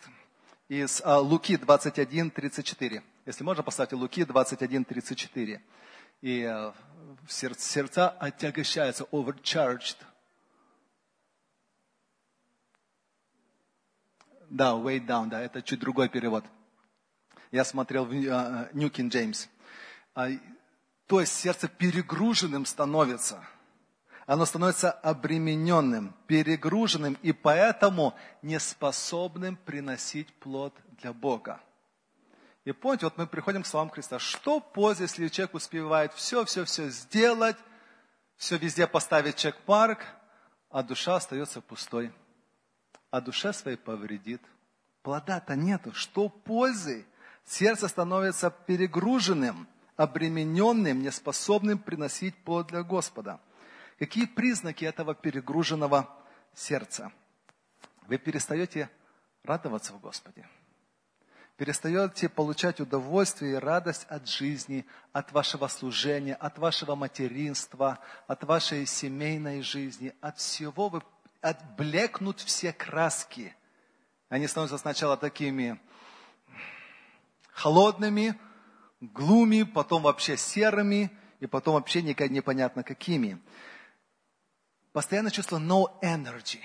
из 0.68 1.02
а, 1.04 1.20
Луки 1.20 1.58
21, 1.58 2.30
34. 2.30 3.04
Если 3.26 3.44
можно, 3.44 3.64
поставьте 3.64 3.96
Луки 3.96 4.24
21, 4.24 4.86
34. 4.86 5.62
И 6.22 6.44
а, 6.44 6.74
сердца, 7.28 8.10
отягощаются, 8.10 9.06
overcharged. 9.12 9.98
Да, 14.50 14.74
way 14.74 15.00
down, 15.00 15.30
да, 15.30 15.42
это 15.42 15.62
чуть 15.62 15.80
другой 15.80 16.10
перевод. 16.10 16.46
Я 17.52 17.66
смотрел 17.66 18.06
в 18.06 18.12
uh, 18.12 18.72
New. 18.74 18.92
Uh, 20.16 20.40
то 21.08 21.20
есть 21.20 21.34
сердце 21.34 21.68
перегруженным 21.68 22.66
становится. 22.66 23.44
Оно 24.26 24.46
становится 24.46 24.92
обремененным, 24.92 26.14
перегруженным 26.28 27.18
и 27.22 27.34
поэтому 27.34 28.16
неспособным 28.42 29.58
приносить 29.58 30.32
плод 30.36 30.74
для 31.02 31.14
Бога. 31.14 31.60
И 32.66 32.72
помните, 32.72 33.06
вот 33.06 33.18
мы 33.18 33.28
приходим 33.28 33.64
к 33.64 33.68
словам 33.68 33.90
Христа. 33.90 34.20
Что 34.20 34.60
пользы, 34.60 35.04
если 35.04 35.28
человек 35.28 35.54
успевает 35.54 36.14
все, 36.14 36.46
все, 36.46 36.66
все 36.66 36.90
сделать, 36.90 37.58
все 38.38 38.58
везде 38.58 38.88
поставить 38.88 39.36
чек-марк, 39.36 40.00
а 40.70 40.82
душа 40.84 41.18
остается 41.18 41.62
пустой? 41.62 42.14
а 43.14 43.22
душе 43.22 43.54
своей 43.54 43.78
повредит. 43.78 44.42
Плода-то 45.04 45.56
нету. 45.56 45.94
Что 45.94 46.30
пользы? 46.30 47.06
Сердце 47.46 47.88
становится 47.88 48.50
перегруженным, 48.50 49.68
обремененным, 49.96 51.04
неспособным 51.04 51.78
приносить 51.78 52.36
плод 52.44 52.70
для 52.70 52.82
Господа. 52.82 53.40
Какие 54.00 54.26
признаки 54.26 54.84
этого 54.84 55.14
перегруженного 55.14 56.10
сердца? 56.56 57.12
Вы 58.08 58.18
перестаете 58.18 58.90
радоваться 59.44 59.94
в 59.94 60.00
Господе. 60.00 60.50
Перестаете 61.56 62.30
получать 62.30 62.80
удовольствие 62.80 63.54
и 63.54 63.58
радость 63.58 64.06
от 64.10 64.28
жизни, 64.28 64.86
от 65.12 65.32
вашего 65.32 65.68
служения, 65.68 66.34
от 66.34 66.58
вашего 66.58 66.96
материнства, 66.96 68.00
от 68.26 68.44
вашей 68.44 68.88
семейной 68.88 69.62
жизни, 69.62 70.16
от 70.20 70.40
всего 70.40 70.90
вы 70.90 71.04
отблекнут 71.42 72.40
все 72.40 72.74
краски. 72.74 73.56
Они 74.30 74.48
становятся 74.48 74.80
сначала 74.80 75.16
такими 75.16 75.80
холодными, 77.52 78.40
глуми, 79.00 79.62
потом 79.62 80.02
вообще 80.04 80.38
серыми, 80.38 81.12
и 81.40 81.46
потом 81.46 81.76
вообще 81.76 82.02
непонятно 82.02 82.84
какими. 82.84 83.40
Постоянно 84.92 85.30
чувство 85.30 85.58
no 85.58 86.00
energy. 86.02 86.62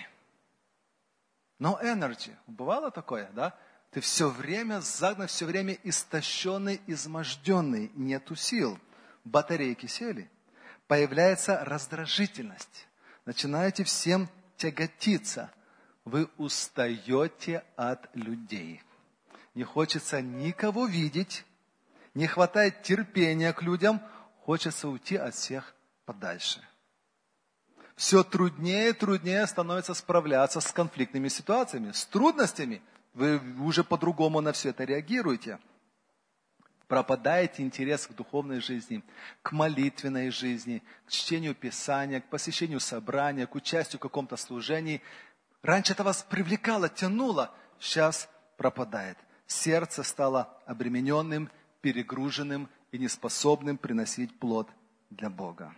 No 1.59 1.79
energy. 1.83 2.35
Бывало 2.47 2.91
такое, 2.91 3.31
да? 3.33 3.55
Ты 3.91 4.01
все 4.01 4.29
время 4.29 4.81
загнан, 4.81 5.29
все 5.29 5.47
время 5.47 5.79
истощенный, 5.83 6.81
изможденный, 6.87 7.91
нету 7.95 8.37
сил. 8.37 8.79
Батарейки 9.25 9.87
сели. 9.87 10.31
Появляется 10.87 11.65
раздражительность. 11.65 12.87
Начинаете 13.25 13.85
всем 13.85 14.29
тяготиться. 14.57 15.51
Вы 16.05 16.29
устаете 16.37 17.65
от 17.77 18.09
людей. 18.15 18.83
Не 19.55 19.65
хочется 19.65 20.23
никого 20.23 20.87
видеть, 20.87 21.45
не 22.15 22.27
хватает 22.27 22.83
терпения 22.83 23.53
к 23.53 23.63
людям, 23.63 24.01
хочется 24.41 24.89
уйти 24.89 25.17
от 25.17 25.35
всех 25.35 25.75
подальше. 26.05 26.67
Все 27.97 28.23
труднее 28.23 28.91
и 28.91 28.93
труднее 28.93 29.47
становится 29.47 29.93
справляться 29.95 30.61
с 30.61 30.71
конфликтными 30.71 31.29
ситуациями, 31.29 31.93
с 31.93 32.05
трудностями. 32.07 32.81
Вы 33.19 33.41
уже 33.61 33.83
по-другому 33.83 34.41
на 34.41 34.53
все 34.53 34.69
это 34.69 34.85
реагируете 34.85 35.59
пропадает 36.87 37.59
интерес 37.59 38.07
к 38.07 38.15
духовной 38.15 38.61
жизни, 38.61 39.03
к 39.43 39.51
молитвенной 39.51 40.31
жизни, 40.31 40.85
к 41.05 41.11
чтению 41.11 41.57
Писания, 41.57 42.21
к 42.21 42.31
посещению 42.31 42.79
собрания, 42.79 43.47
к 43.49 43.57
участию 43.57 43.99
в 43.99 44.03
каком-то 44.03 44.37
служении. 44.37 45.03
Раньше 45.63 45.95
это 45.95 46.05
вас 46.05 46.23
привлекало, 46.23 46.89
тянуло, 46.89 47.53
сейчас 47.81 48.31
пропадает. 48.57 49.19
Сердце 49.49 50.05
стало 50.05 50.57
обремененным, 50.65 51.51
перегруженным 51.81 52.69
и 52.93 52.99
неспособным 52.99 53.79
приносить 53.79 54.39
плод 54.39 54.69
для 55.11 55.29
Бога. 55.29 55.75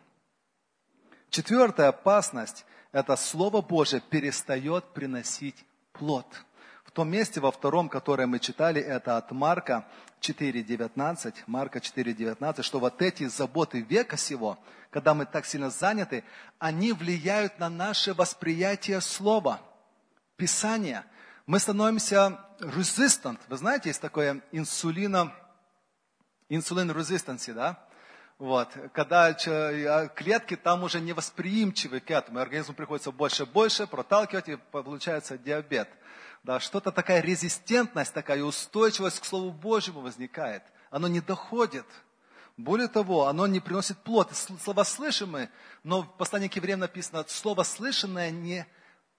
Четвертая 1.31 1.89
опасность– 1.89 2.67
это 2.93 3.17
Слово 3.17 3.63
Божие 3.63 4.03
перестает 4.03 4.85
приносить 4.93 5.65
плод– 5.95 6.27
в 6.91 6.93
том 6.93 7.09
месте, 7.09 7.39
во 7.39 7.53
втором, 7.53 7.89
которое 7.89 8.27
мы 8.27 8.41
читали, 8.41 8.81
это 8.81 9.17
от 9.17 9.31
Марка 9.31 9.87
4.19, 10.21 11.35
Марка 11.47 11.79
4.19, 11.79 12.63
что 12.63 12.81
вот 12.81 13.01
эти 13.01 13.29
заботы 13.29 13.81
века 13.81 14.17
сего, 14.17 14.59
когда 14.91 15.15
мы 15.15 15.25
так 15.25 15.47
сильно 15.47 15.71
заняты, 15.71 16.25
они 16.59 16.93
влияют 16.93 17.61
на 17.61 17.69
наше 17.69 18.13
восприятие 18.13 19.01
слова, 19.01 19.61
Писания. 20.37 21.05
Мы 21.47 21.61
становимся 21.61 22.41
resistant. 22.59 23.39
Вы 23.47 23.57
знаете, 23.57 23.91
есть 23.91 24.01
такое 24.01 24.43
инсулина, 24.51 25.33
инсулин 26.49 26.91
resistance, 26.91 27.55
да? 27.55 27.79
Вот. 28.41 28.69
Когда 28.95 29.27
а, 29.27 30.09
клетки 30.09 30.57
там 30.57 30.83
уже 30.83 30.99
невосприимчивы 30.99 32.01
к 32.01 32.11
этому, 32.11 32.41
организму 32.41 32.75
приходится 32.75 33.13
больше 33.13 33.45
и 33.45 33.47
больше 33.47 33.87
проталкивать, 33.87 34.49
и 34.49 34.57
получается 34.73 35.39
диабет 35.39 35.89
да, 36.43 36.59
что-то 36.59 36.91
такая 36.91 37.21
резистентность, 37.21 38.15
такая 38.15 38.43
устойчивость 38.43 39.21
к 39.21 39.25
Слову 39.25 39.51
Божьему 39.51 40.01
возникает. 40.01 40.63
Оно 40.91 41.07
не 41.07 41.21
доходит. 41.21 41.87
Более 42.57 42.89
того, 42.89 43.27
оно 43.27 43.47
не 43.47 43.61
приносит 43.61 43.99
плод. 43.99 44.31
Слова 44.35 44.85
слышимые, 44.85 45.51
но 45.83 46.03
в 46.03 46.17
послании 46.17 46.49
к 46.49 46.57
евреям 46.57 46.81
написано, 46.81 47.25
слово 47.29 47.63
слышанное 47.63 48.31
не 48.31 48.67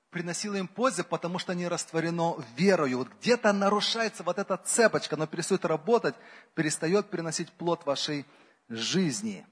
приносило 0.09 0.55
им 0.55 0.67
пользы, 0.67 1.03
потому 1.03 1.39
что 1.39 1.53
не 1.53 1.67
растворено 1.67 2.35
верою. 2.55 2.99
Вот 2.99 3.09
где-то 3.19 3.53
нарушается 3.53 4.23
вот 4.23 4.37
эта 4.37 4.57
цепочка, 4.57 5.15
оно 5.15 5.25
перестает 5.25 5.65
работать, 5.65 6.15
перестает 6.53 7.09
приносить 7.09 7.51
плод 7.51 7.85
вашей 7.85 8.25
жизни. 8.67 9.45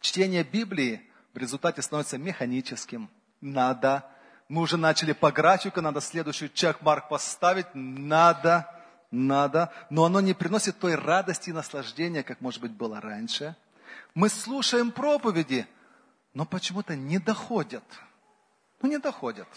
Чтение 0.00 0.44
Библии 0.44 1.02
в 1.32 1.38
результате 1.38 1.82
становится 1.82 2.16
механическим. 2.16 3.10
Надо 3.40 4.10
мы 4.48 4.62
уже 4.62 4.76
начали 4.76 5.12
по 5.12 5.32
графику, 5.32 5.80
надо 5.80 6.00
следующий 6.00 6.52
чек-марк 6.52 7.08
поставить, 7.08 7.66
надо, 7.74 8.68
надо, 9.10 9.72
но 9.90 10.04
оно 10.04 10.20
не 10.20 10.34
приносит 10.34 10.78
той 10.78 10.96
радости 10.96 11.50
и 11.50 11.54
наслаждения, 11.54 12.22
как, 12.22 12.40
может 12.40 12.60
быть, 12.60 12.72
было 12.72 13.00
раньше. 13.00 13.56
Мы 14.14 14.28
слушаем 14.28 14.92
проповеди, 14.92 15.66
но 16.34 16.44
почему-то 16.44 16.94
не 16.94 17.18
доходят. 17.18 17.84
Ну, 18.82 18.88
не 18.90 18.98
доходят. 18.98 19.48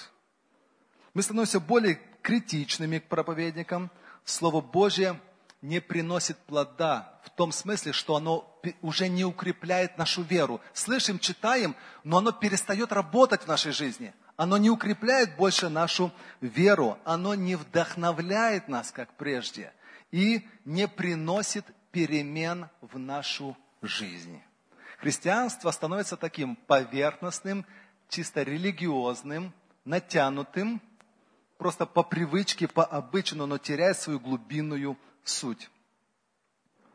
Мы 1.14 1.22
становимся 1.22 1.60
более 1.60 2.00
критичными 2.22 3.00
к 3.00 3.08
проповедникам. 3.08 3.92
Слово 4.24 4.62
Божье 4.62 5.20
не 5.62 5.82
приносит 5.82 6.38
плода 6.38 7.20
в 7.26 7.30
том 7.32 7.52
смысле, 7.52 7.92
что 7.92 8.16
оно 8.16 8.60
уже 8.82 9.10
не 9.10 9.26
укрепляет 9.26 9.98
нашу 9.98 10.22
веру. 10.22 10.62
Слышим, 10.74 11.20
читаем, 11.20 11.76
но 12.04 12.18
оно 12.18 12.32
перестает 12.32 12.94
работать 12.94 13.44
в 13.44 13.48
нашей 13.48 13.74
жизни– 13.74 14.14
оно 14.38 14.58
не 14.58 14.70
укрепляет 14.70 15.36
больше 15.36 15.68
нашу 15.68 16.12
веру, 16.42 16.98
оно 17.04 17.34
не 17.36 17.56
вдохновляет 17.56 18.68
нас, 18.70 18.92
как 18.92 19.12
прежде, 19.16 19.74
и 20.12 20.48
не 20.64 20.88
приносит 20.88 21.66
перемен 21.92 22.70
в 22.82 23.00
нашу 23.00 23.58
жизнь. 23.82 24.42
Христианство 25.00 25.72
становится 25.72 26.18
таким 26.18 26.56
поверхностным, 26.56 27.66
чисто 28.10 28.44
религиозным, 28.44 29.54
натянутым, 29.86 30.82
просто 31.58 31.88
по 31.88 32.04
привычке, 32.04 32.68
по 32.68 32.86
обычаю, 32.86 33.46
но 33.46 33.58
теряет 33.58 33.98
свою 33.98 34.20
глубинную 34.20 34.98
суть. 35.24 35.70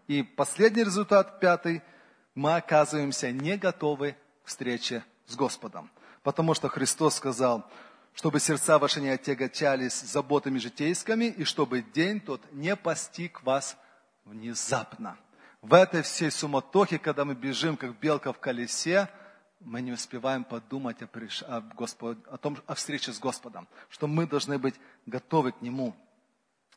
И 0.06 0.22
последний 0.22 0.84
результат, 0.84 1.40
пятый, 1.40 1.82
мы 2.34 2.54
оказываемся 2.54 3.32
не 3.32 3.56
готовы 3.56 4.16
к 4.44 4.48
встрече 4.48 5.04
с 5.26 5.34
Господом. 5.34 5.90
Потому 6.22 6.54
что 6.54 6.68
Христос 6.68 7.16
сказал, 7.16 7.68
чтобы 8.14 8.40
сердца 8.40 8.78
ваши 8.78 9.00
не 9.00 9.08
отяготялись 9.08 10.00
заботами 10.00 10.58
житейскими, 10.58 11.26
и 11.26 11.44
чтобы 11.44 11.82
день 11.82 12.20
тот 12.20 12.40
не 12.52 12.76
постиг 12.76 13.42
вас 13.42 13.76
внезапно. 14.24 15.16
В 15.62 15.74
этой 15.74 16.02
всей 16.02 16.30
суматохе, 16.30 16.98
когда 16.98 17.24
мы 17.24 17.34
бежим, 17.34 17.76
как 17.76 17.98
белка 17.98 18.32
в 18.32 18.38
колесе, 18.38 19.08
мы 19.60 19.80
не 19.80 19.92
успеваем 19.92 20.44
подумать 20.44 21.00
о, 21.02 21.06
приш... 21.06 21.42
о, 21.42 21.60
Господ... 21.60 22.18
о, 22.28 22.36
том, 22.36 22.58
о 22.66 22.74
встрече 22.74 23.12
с 23.12 23.18
Господом, 23.18 23.68
что 23.88 24.06
мы 24.06 24.26
должны 24.26 24.58
быть 24.58 24.74
готовы 25.06 25.52
к 25.52 25.62
Нему. 25.62 25.94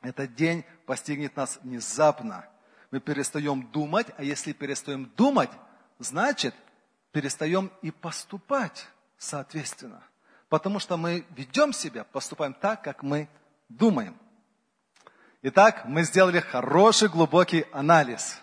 Этот 0.02 0.36
день 0.36 0.64
постигнет 0.86 1.36
нас 1.36 1.60
внезапно. 1.64 2.48
Мы 2.92 3.00
перестаем 3.00 3.68
думать, 3.72 4.08
а 4.18 4.24
если 4.24 4.54
перестаем 4.54 5.12
думать, 5.18 5.50
значит, 5.98 6.54
перестаем 7.12 7.72
и 7.82 7.90
поступать 7.90 8.88
соответственно. 9.18 10.04
Потому 10.50 10.80
что 10.80 10.98
мы 10.98 11.26
ведем 11.32 11.74
себя, 11.74 12.04
поступаем 12.04 12.54
так, 12.54 12.84
как 12.84 13.04
мы 13.04 13.28
думаем. 13.70 14.18
Итак, 15.42 15.86
мы 15.86 16.04
сделали 16.04 16.40
хороший 16.40 17.10
глубокий 17.10 17.66
анализ. 17.72 18.40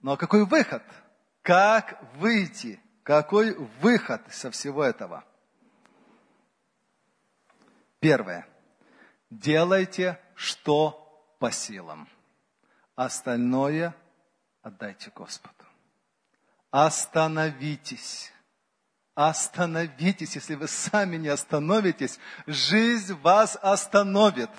Но 0.00 0.16
какой 0.16 0.44
выход? 0.44 0.82
Как 1.42 2.02
выйти? 2.16 2.80
Какой 3.02 3.54
выход 3.80 4.22
со 4.32 4.50
всего 4.50 4.82
этого? 4.82 5.24
Первое. 8.00 8.46
Делайте, 9.30 10.20
что 10.34 10.98
по 11.38 11.50
силам. 11.50 12.08
Остальное 12.94 13.94
отдайте 14.62 15.10
Господу. 15.14 15.54
Остановитесь. 16.70 18.32
Остановитесь, 19.14 20.36
если 20.36 20.54
вы 20.54 20.68
сами 20.68 21.16
не 21.16 21.28
остановитесь, 21.28 22.18
жизнь 22.46 23.14
вас 23.20 23.58
остановит. 23.60 24.50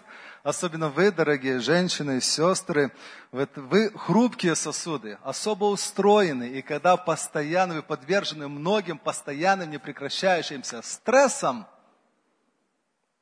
Особенно 0.43 0.89
вы, 0.89 1.11
дорогие 1.11 1.59
женщины 1.59 2.17
и 2.17 2.21
сестры, 2.21 2.91
вы 3.31 3.89
хрупкие 3.95 4.55
сосуды, 4.55 5.17
особо 5.23 5.65
устроены, 5.65 6.49
и 6.49 6.61
когда 6.61 6.97
постоянно 6.97 7.75
вы 7.75 7.81
подвержены 7.81 8.47
многим 8.47 8.99
постоянным 8.99 9.71
непрекращающимся 9.71 10.81
стрессам, 10.81 11.65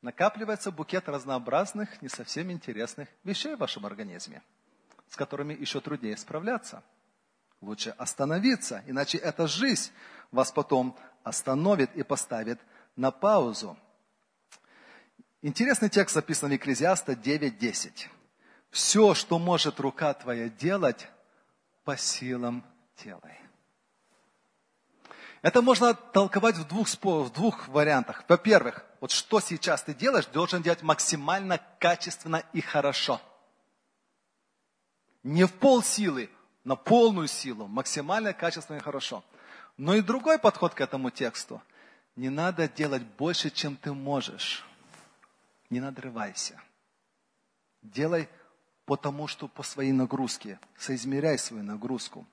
накапливается 0.02 0.72
букет 0.72 1.08
разнообразных, 1.08 2.02
не 2.02 2.10
совсем 2.10 2.52
интересных 2.52 3.08
вещей 3.24 3.56
в 3.56 3.60
вашем 3.60 3.86
организме, 3.86 4.41
с 5.08 5.15
которыми 5.15 5.54
еще 5.54 5.80
труднее 5.80 6.17
справляться. 6.17 6.84
Лучше 7.62 7.91
остановиться, 7.91 8.84
иначе 8.88 9.20
эта 9.20 9.46
жизнь 9.46 9.91
вас 10.32 10.52
потом 10.52 10.98
остановит 11.24 11.96
и 11.96 12.04
поставит 12.04 12.60
на 12.96 13.12
паузу. 13.12 13.78
Интересный 15.42 15.90
текст 15.90 16.14
записан 16.14 16.50
в 16.50 16.54
Екклезиаста 16.54 17.14
9.10. 17.14 18.08
Все, 18.70 19.14
что 19.14 19.40
может 19.40 19.80
рука 19.80 20.14
твоя 20.14 20.50
делать, 20.50 21.08
по 21.84 21.98
силам 21.98 22.64
делай. 23.04 23.38
Это 25.42 25.64
можно 25.64 25.96
толковать 25.96 26.56
в 26.56 26.68
двух, 26.68 26.88
в 26.88 27.32
двух 27.32 27.68
вариантах. 27.68 28.24
Во-первых, 28.28 28.86
вот 29.00 29.10
что 29.10 29.40
сейчас 29.40 29.82
ты 29.82 29.94
делаешь, 29.96 30.28
должен 30.28 30.62
делать 30.62 30.84
максимально 30.84 31.60
качественно 31.80 32.44
и 32.54 32.62
хорошо. 32.62 33.20
Не 35.24 35.46
в 35.46 35.54
пол 35.54 35.82
силы, 35.82 36.30
на 36.64 36.76
полную 36.76 37.28
силу, 37.28 37.68
максимально 37.68 38.34
качественно 38.34 38.78
и 38.78 38.82
хорошо. 38.82 39.24
Но 39.82 39.96
и 39.96 40.02
другой 40.02 40.38
подход 40.38 40.76
к 40.76 40.82
этому 40.82 41.10
тексту. 41.10 41.60
Не 42.15 42.30
надо 42.30 42.67
делать 42.67 43.02
больше, 43.17 43.50
чем 43.50 43.76
ты 43.76 43.94
можешь. 43.94 44.63
Не 45.72 45.80
надрывайся. 45.80 46.62
Делай 47.82 48.30
потому, 48.86 49.26
что 49.26 49.48
по 49.48 49.63
своей 49.63 49.91
нагрузке. 49.91 50.60
Соизмеряй 50.78 51.39
свою 51.39 51.63
нагрузку. 51.63 52.28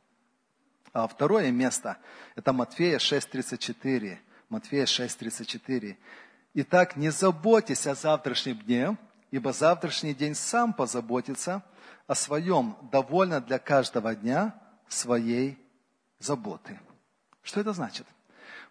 А 0.92 1.08
второе 1.08 1.50
место– 1.50 1.96
это 2.36 2.52
Матфея 2.52 2.98
6.34. 2.98 4.18
Матфея 4.50 4.84
6.34. 4.84 5.96
Итак, 6.52 6.96
не 6.96 7.08
заботьтесь 7.08 7.86
о 7.86 7.94
завтрашнем 7.94 8.58
дне, 8.58 8.98
ибо 9.30 9.54
завтрашний 9.54 10.12
день 10.12 10.34
сам 10.34 10.74
позаботится 10.74 11.64
о 12.06 12.14
своем, 12.14 12.76
довольно 12.92 13.40
для 13.40 13.58
каждого 13.58 14.14
дня 14.14 14.54
своей 14.86 15.58
заботы. 16.18 16.78
Что 17.48 17.60
это 17.60 17.72
значит? 17.72 18.06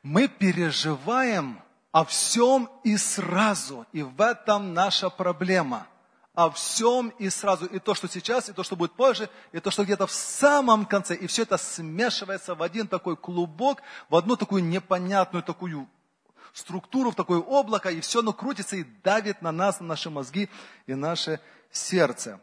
Мы 0.03 0.27
переживаем 0.27 1.59
о 1.91 2.05
всем 2.05 2.69
и 2.83 2.95
сразу, 2.95 3.87
и 3.91 4.03
в 4.03 4.21
этом 4.21 4.75
наша 4.75 5.09
проблема. 5.09 5.87
О 6.35 6.51
всем 6.51 7.09
и 7.17 7.31
сразу. 7.31 7.65
И 7.65 7.79
то, 7.79 7.95
что 7.95 8.07
сейчас, 8.07 8.49
и 8.49 8.53
то, 8.53 8.61
что 8.61 8.75
будет 8.75 8.91
позже, 8.91 9.31
и 9.51 9.59
то, 9.59 9.71
что 9.71 9.83
где-то 9.83 10.05
в 10.05 10.11
самом 10.11 10.85
конце. 10.85 11.15
И 11.15 11.25
все 11.25 11.41
это 11.41 11.57
смешивается 11.57 12.53
в 12.53 12.61
один 12.61 12.87
такой 12.87 13.17
клубок, 13.17 13.81
в 14.09 14.15
одну 14.15 14.35
такую 14.35 14.63
непонятную 14.63 15.41
такую 15.41 15.89
структуру, 16.53 17.09
в 17.09 17.15
такое 17.15 17.39
облако, 17.39 17.89
и 17.89 17.99
все 17.99 18.19
оно 18.19 18.31
крутится 18.31 18.75
и 18.75 18.83
давит 18.83 19.41
на 19.41 19.51
нас, 19.51 19.79
на 19.79 19.87
наши 19.87 20.11
мозги 20.11 20.51
и 20.85 20.93
наше 20.93 21.39
сердце. 21.71 22.39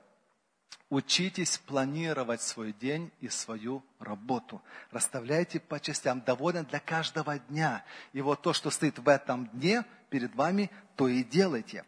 Учитесь 0.94 1.58
планировать 1.58 2.40
свой 2.40 2.72
день 2.72 3.10
и 3.20 3.28
свою 3.28 3.82
работу. 3.98 4.62
Расставляйте 4.92 5.58
по 5.58 5.80
частям, 5.80 6.20
довольно 6.20 6.62
для 6.62 6.78
каждого 6.78 7.36
дня. 7.36 7.84
И 8.12 8.20
вот 8.20 8.42
то, 8.42 8.52
что 8.52 8.70
стоит 8.70 9.00
в 9.00 9.08
этом 9.08 9.48
дне 9.48 9.84
перед 10.08 10.32
вами, 10.36 10.70
то 10.94 11.08
и 11.08 11.24
делайте. 11.24 11.84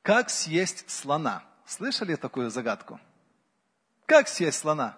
Как 0.00 0.30
съесть 0.30 0.88
слона? 0.88 1.42
Слышали 1.66 2.14
такую 2.14 2.50
загадку? 2.50 3.00
Как 4.06 4.28
съесть 4.28 4.60
слона? 4.60 4.96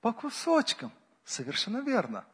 По 0.00 0.14
кусочкам. 0.14 0.92
Совершенно 1.26 1.82
верно. 1.82 2.24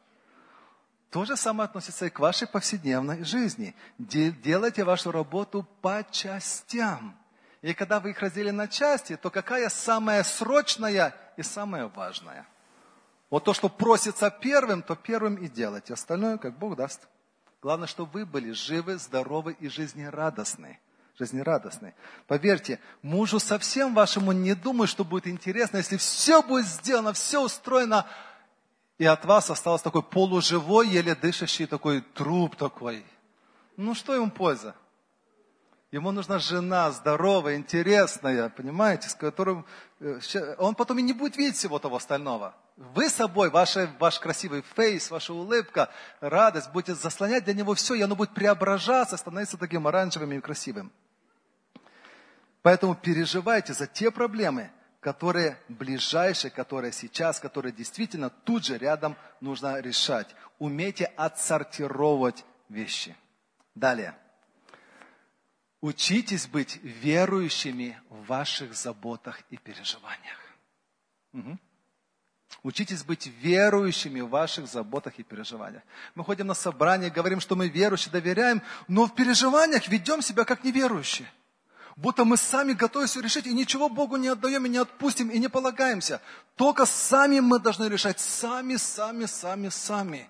То 1.11 1.25
же 1.25 1.37
самое 1.37 1.65
относится 1.65 2.07
и 2.07 2.11
к 2.11 2.21
вашей 2.21 2.47
повседневной 2.47 3.25
жизни. 3.25 3.75
Делайте 3.99 4.85
вашу 4.85 5.11
работу 5.11 5.67
по 5.83 6.07
частям. 6.13 7.17
И 7.63 7.75
когда 7.75 8.01
вы 8.01 8.11
их 8.11 8.21
разделили 8.21 8.51
на 8.51 8.69
части, 8.69 9.17
то 9.17 9.31
какая 9.31 9.69
самая 9.69 10.23
срочная 10.23 11.15
и 11.37 11.43
самая 11.43 11.89
важная? 11.89 12.47
Вот 13.29 13.45
то, 13.45 13.53
что 13.53 13.69
просится 13.69 14.31
первым, 14.31 14.83
то 14.83 14.97
первым 14.97 15.37
и 15.37 15.49
делайте. 15.49 15.93
Остальное, 15.93 16.39
как 16.39 16.59
Бог 16.59 16.77
даст. 16.77 17.07
Главное, 17.63 17.87
чтобы 17.87 18.11
вы 18.13 18.27
были 18.27 18.53
живы, 18.53 18.97
здоровы 18.97 19.57
и 19.61 19.69
жизнерадостны. 19.69 20.81
Жизнерадостны. 21.19 21.95
Поверьте, 22.27 22.81
мужу 23.03 23.39
совсем 23.39 23.95
вашему 23.95 24.33
не 24.33 24.55
думаю, 24.55 24.89
что 24.89 25.05
будет 25.05 25.27
интересно, 25.27 25.77
если 25.77 25.99
все 25.99 26.43
будет 26.43 26.67
сделано, 26.67 27.13
все 27.13 27.45
устроено, 27.45 28.07
и 28.97 29.05
от 29.05 29.27
вас 29.27 29.51
остался 29.51 29.85
такой 29.85 30.03
полуживой, 30.03 30.89
еле 30.89 31.15
дышащий 31.15 31.67
такой 31.67 32.01
труп 32.01 32.57
такой. 32.57 33.05
Ну 33.77 33.95
что 33.95 34.15
ему 34.15 34.31
польза? 34.31 34.75
Ему 35.93 36.13
нужна 36.13 36.39
жена 36.39 36.93
здоровая, 36.93 37.57
интересная, 37.57 38.49
понимаете, 38.49 39.09
с 39.09 39.15
которым 39.15 39.67
э, 39.99 40.21
он 40.59 40.77
потом 40.77 41.01
и 41.01 41.03
не 41.03 41.13
будет 41.13 41.37
видеть 41.37 41.57
всего 41.57 41.81
того 41.81 41.97
остального. 41.97 42.55
Вы 42.77 43.09
собой, 43.09 43.51
ваша, 43.51 43.91
ваш 43.99 44.21
красивый 44.21 44.63
фейс, 44.77 45.11
ваша 45.11 45.35
улыбка, 45.35 45.91
радость 46.21 46.71
будете 46.71 46.95
заслонять 46.95 47.45
для 47.45 47.55
него 47.55 47.75
все, 47.75 47.95
и 47.95 48.03
оно 48.03 48.15
будет 48.15 48.35
преображаться, 48.35 49.17
становиться 49.17 49.59
таким 49.59 49.89
оранжевым 49.89 50.33
и 50.33 50.41
красивым. 50.41 50.93
Поэтому 52.63 52.95
переживайте 52.95 53.73
за 53.73 53.89
те 53.89 54.13
проблемы, 54.13 54.71
которые 55.01 55.59
ближайшие, 55.69 56.53
которые 56.53 56.93
сейчас, 56.93 57.41
которые 57.41 57.73
действительно 57.73 58.31
тут 58.31 58.65
же 58.65 58.79
рядом 58.79 59.17
нужно 59.41 59.81
решать. 59.81 60.29
Умейте 60.61 61.07
отсортировать 61.17 62.45
вещи. 62.69 63.17
Далее. 63.75 64.15
Учитесь 65.81 66.47
быть 66.47 66.79
верующими 66.83 67.99
в 68.11 68.27
ваших 68.27 68.75
заботах 68.75 69.41
и 69.51 69.57
переживаниях. 69.57 70.39
Угу. 71.33 71.59
Учитесь 72.63 73.03
быть 73.03 73.27
верующими 73.27 74.21
в 74.21 74.29
ваших 74.29 74.67
заботах 74.67 75.19
и 75.19 75.23
переживаниях. 75.23 75.83
Мы 76.15 76.25
ходим 76.25 76.47
на 76.47 76.55
собрания, 76.55 77.09
говорим, 77.09 77.41
что 77.41 77.57
мы 77.57 77.69
верующие, 77.69 78.13
доверяем, 78.13 78.61
но 78.89 79.07
в 79.07 79.15
переживаниях 79.15 79.89
ведем 79.89 80.21
себя 80.21 80.45
как 80.45 80.65
неверующие. 80.65 81.31
Будто 81.97 82.25
мы 82.25 82.37
сами 82.37 82.73
готовы 82.73 83.07
все 83.07 83.21
решить, 83.21 83.47
и 83.47 83.53
ничего 83.53 83.89
Богу 83.89 84.17
не 84.17 84.29
отдаем, 84.29 84.67
и 84.67 84.69
не 84.69 84.79
отпустим, 84.79 85.31
и 85.31 85.39
не 85.39 85.49
полагаемся. 85.49 86.21
Только 86.57 86.87
сами 86.87 87.41
мы 87.41 87.59
должны 87.59 87.89
решать. 87.89 88.21
Сами, 88.21 88.77
сами, 88.77 89.27
сами, 89.27 89.69
сами. 89.69 90.29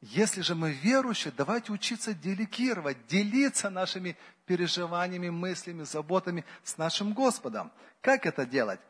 Если 0.00 0.42
же 0.42 0.54
мы 0.54 0.72
верующие, 0.72 1.32
давайте 1.36 1.72
учиться 1.72 2.12
делегировать, 2.14 3.06
делиться 3.06 3.70
нашими 3.70 4.16
переживаниями, 4.44 5.30
мыслями, 5.30 5.84
заботами 5.84 6.44
с 6.62 6.76
нашим 6.76 7.12
Господом. 7.12 7.72
Как 8.02 8.26
это 8.26 8.44
делать? 8.44 8.80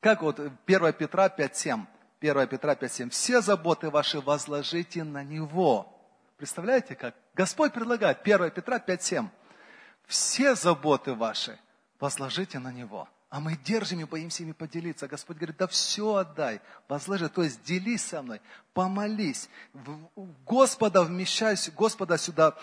Как 0.00 0.22
вот 0.22 0.40
1 0.40 0.92
Петра 0.94 1.28
5.7. 1.28 1.86
1 2.20 2.48
Петра 2.48 2.74
5.7. 2.74 3.10
Все 3.10 3.40
заботы 3.40 3.90
ваши 3.90 4.20
возложите 4.20 5.04
на 5.04 5.22
Него. 5.22 5.88
Представляете, 6.36 6.96
как? 6.96 7.14
Господь 7.34 7.72
предлагает 7.72 8.20
1 8.22 8.50
Петра 8.50 8.78
5.7. 8.78 9.28
Все 10.06 10.56
заботы 10.56 11.14
ваши 11.14 11.58
возложите 12.00 12.58
на 12.58 12.72
Него. 12.72 13.08
А 13.32 13.40
мы 13.40 13.56
держим 13.56 13.98
и 13.98 14.04
боимся 14.04 14.42
ими 14.42 14.52
поделиться. 14.52 15.08
Господь 15.08 15.38
говорит, 15.38 15.56
да 15.56 15.66
все 15.66 16.16
отдай, 16.16 16.60
возложи, 16.86 17.30
то 17.30 17.42
есть 17.42 17.64
делись 17.64 18.04
со 18.04 18.20
мной, 18.20 18.42
помолись. 18.74 19.48
Господа 20.44 21.02
вмещайся, 21.02 21.70
Господа 21.70 22.18
сюда 22.18 22.54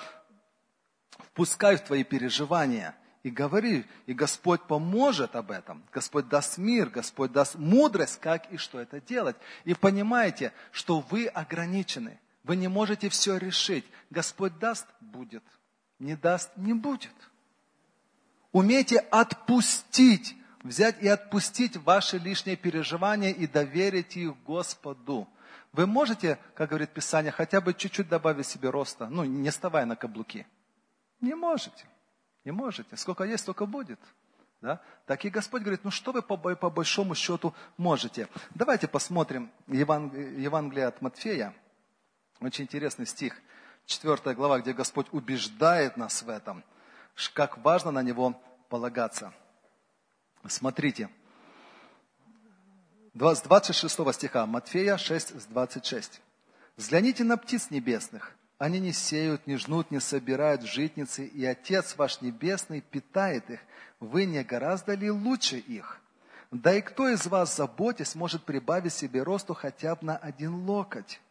впускай 1.18 1.76
в 1.76 1.84
твои 1.84 2.04
переживания 2.04 2.96
и 3.24 3.32
говори, 3.32 3.84
и 4.06 4.14
Господь 4.14 4.62
поможет 4.62 5.36
об 5.36 5.50
этом. 5.50 5.84
Господь 5.92 6.30
даст 6.30 6.60
мир, 6.60 6.92
Господь 6.92 7.32
даст 7.32 7.56
мудрость, 7.56 8.20
как 8.20 8.52
и 8.52 8.58
что 8.58 8.80
это 8.80 9.02
делать. 9.02 9.38
И 9.66 9.74
понимаете, 9.74 10.54
что 10.72 11.00
вы 11.00 11.26
ограничены. 11.26 12.20
Вы 12.44 12.58
не 12.58 12.68
можете 12.68 13.10
все 13.10 13.38
решить. 13.38 13.86
Господь 14.12 14.60
даст– 14.60 14.86
будет. 15.00 15.44
Не 15.98 16.16
даст– 16.16 16.52
не 16.58 16.74
будет. 16.74 17.16
Умейте 18.52 19.00
отпустить, 19.00 20.36
взять 20.64 21.02
и 21.02 21.08
отпустить 21.08 21.78
ваши 21.78 22.18
лишние 22.18 22.56
переживания 22.56 23.32
и 23.32 23.48
доверить 23.48 24.18
их 24.18 24.36
Господу. 24.44 25.28
Вы 25.72 25.86
можете, 25.86 26.40
как 26.56 26.70
говорит 26.70 26.92
Писание, 26.92 27.32
хотя 27.32 27.62
бы 27.62 27.74
чуть-чуть 27.74 28.10
добавить 28.10 28.48
себе 28.48 28.70
роста, 28.70 29.08
ну, 29.08 29.24
не 29.24 29.50
вставая 29.50 29.86
на 29.86 29.96
каблуки. 29.96 30.48
Не 31.22 31.36
можете. 31.36 31.86
Не 32.44 32.52
можете. 32.52 32.98
Сколько 32.98 33.24
есть, 33.24 33.44
столько 33.44 33.66
будет. 33.66 34.00
Да? 34.62 34.82
Так 35.06 35.24
и 35.26 35.30
Господь 35.30 35.62
говорит, 35.62 35.84
ну 35.84 35.92
что 35.92 36.12
вы 36.12 36.22
по, 36.22 36.38
по 36.38 36.70
большому 36.70 37.16
счету 37.16 37.54
можете? 37.78 38.28
Давайте 38.56 38.88
посмотрим 38.88 39.52
Евангелие, 39.68 40.88
от 40.88 41.02
Матфея. 41.02 41.54
Очень 42.42 42.66
интересный 42.66 43.06
стих, 43.06 43.40
4 43.86 44.34
глава, 44.36 44.60
где 44.60 44.74
Господь 44.74 45.08
убеждает 45.12 45.98
нас 45.98 46.24
в 46.24 46.30
этом, 46.30 46.64
как 47.34 47.58
важно 47.60 47.92
на 47.92 48.02
Него 48.02 48.42
полагаться. 48.70 49.34
Смотрите, 50.48 51.10
с 53.14 53.42
26 53.42 54.14
стиха, 54.14 54.46
Матфея 54.46 54.98
6, 54.98 55.42
с 55.42 55.46
26. 55.46 56.22
«Взгляните 56.78 57.24
на 57.24 57.38
птиц 57.38 57.70
небесных. 57.70 58.36
Они 58.58 58.80
не 58.80 58.92
сеют, 58.92 59.48
не 59.48 59.56
жнут, 59.56 59.90
не 59.90 60.00
собирают 60.00 60.64
житницы, 60.64 61.26
и 61.26 61.46
Отец 61.46 61.96
ваш 61.96 62.20
Небесный 62.22 62.82
питает 62.82 63.50
их. 63.50 63.60
Вы 64.02 64.26
не 64.26 64.44
гораздо 64.44 64.96
ли 64.96 65.10
лучше 65.10 65.58
их? 65.58 66.02
Да 66.52 66.74
и 66.74 66.82
кто 66.82 67.08
из 67.08 67.26
вас, 67.26 67.56
заботясь, 67.56 68.16
может 68.16 68.44
прибавить 68.44 68.94
себе 68.94 69.24
росту 69.24 69.54
хотя 69.54 69.96
бы 69.96 70.08
на 70.08 70.18
один 70.18 70.56
локоть? 70.66 71.22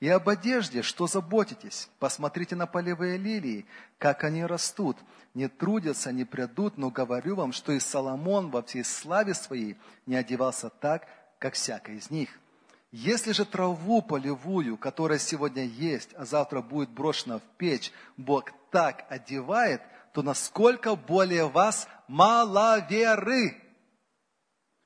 И 0.00 0.08
об 0.08 0.28
одежде, 0.28 0.82
что 0.82 1.06
заботитесь? 1.06 1.88
Посмотрите 1.98 2.54
на 2.56 2.66
полевые 2.66 3.16
лилии, 3.16 3.66
как 3.98 4.24
они 4.24 4.44
растут. 4.44 4.96
Не 5.34 5.48
трудятся, 5.48 6.12
не 6.12 6.24
придут, 6.24 6.78
но 6.78 6.90
говорю 6.90 7.36
вам, 7.36 7.52
что 7.52 7.72
и 7.72 7.80
Соломон 7.80 8.50
во 8.50 8.62
всей 8.62 8.84
славе 8.84 9.34
своей 9.34 9.76
не 10.06 10.16
одевался 10.16 10.70
так, 10.70 11.06
как 11.38 11.54
всякий 11.54 11.96
из 11.96 12.10
них. 12.10 12.30
Если 12.92 13.32
же 13.32 13.44
траву 13.44 14.00
полевую, 14.00 14.76
которая 14.76 15.18
сегодня 15.18 15.64
есть, 15.64 16.10
а 16.14 16.24
завтра 16.24 16.62
будет 16.62 16.88
брошена 16.90 17.38
в 17.38 17.42
печь, 17.58 17.92
Бог 18.16 18.52
так 18.70 19.04
одевает, 19.10 19.82
то 20.12 20.22
насколько 20.22 20.96
более 20.96 21.48
вас 21.48 21.88
маловеры. 22.08 23.60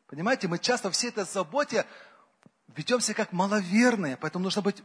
Понимаете, 0.08 0.48
мы 0.48 0.58
часто 0.58 0.90
все 0.90 1.08
этой 1.08 1.24
заботе 1.24 1.86
ведемся 2.76 3.14
как 3.14 3.32
маловерные, 3.32 4.16
поэтому 4.16 4.44
нужно 4.44 4.62
быть 4.62 4.82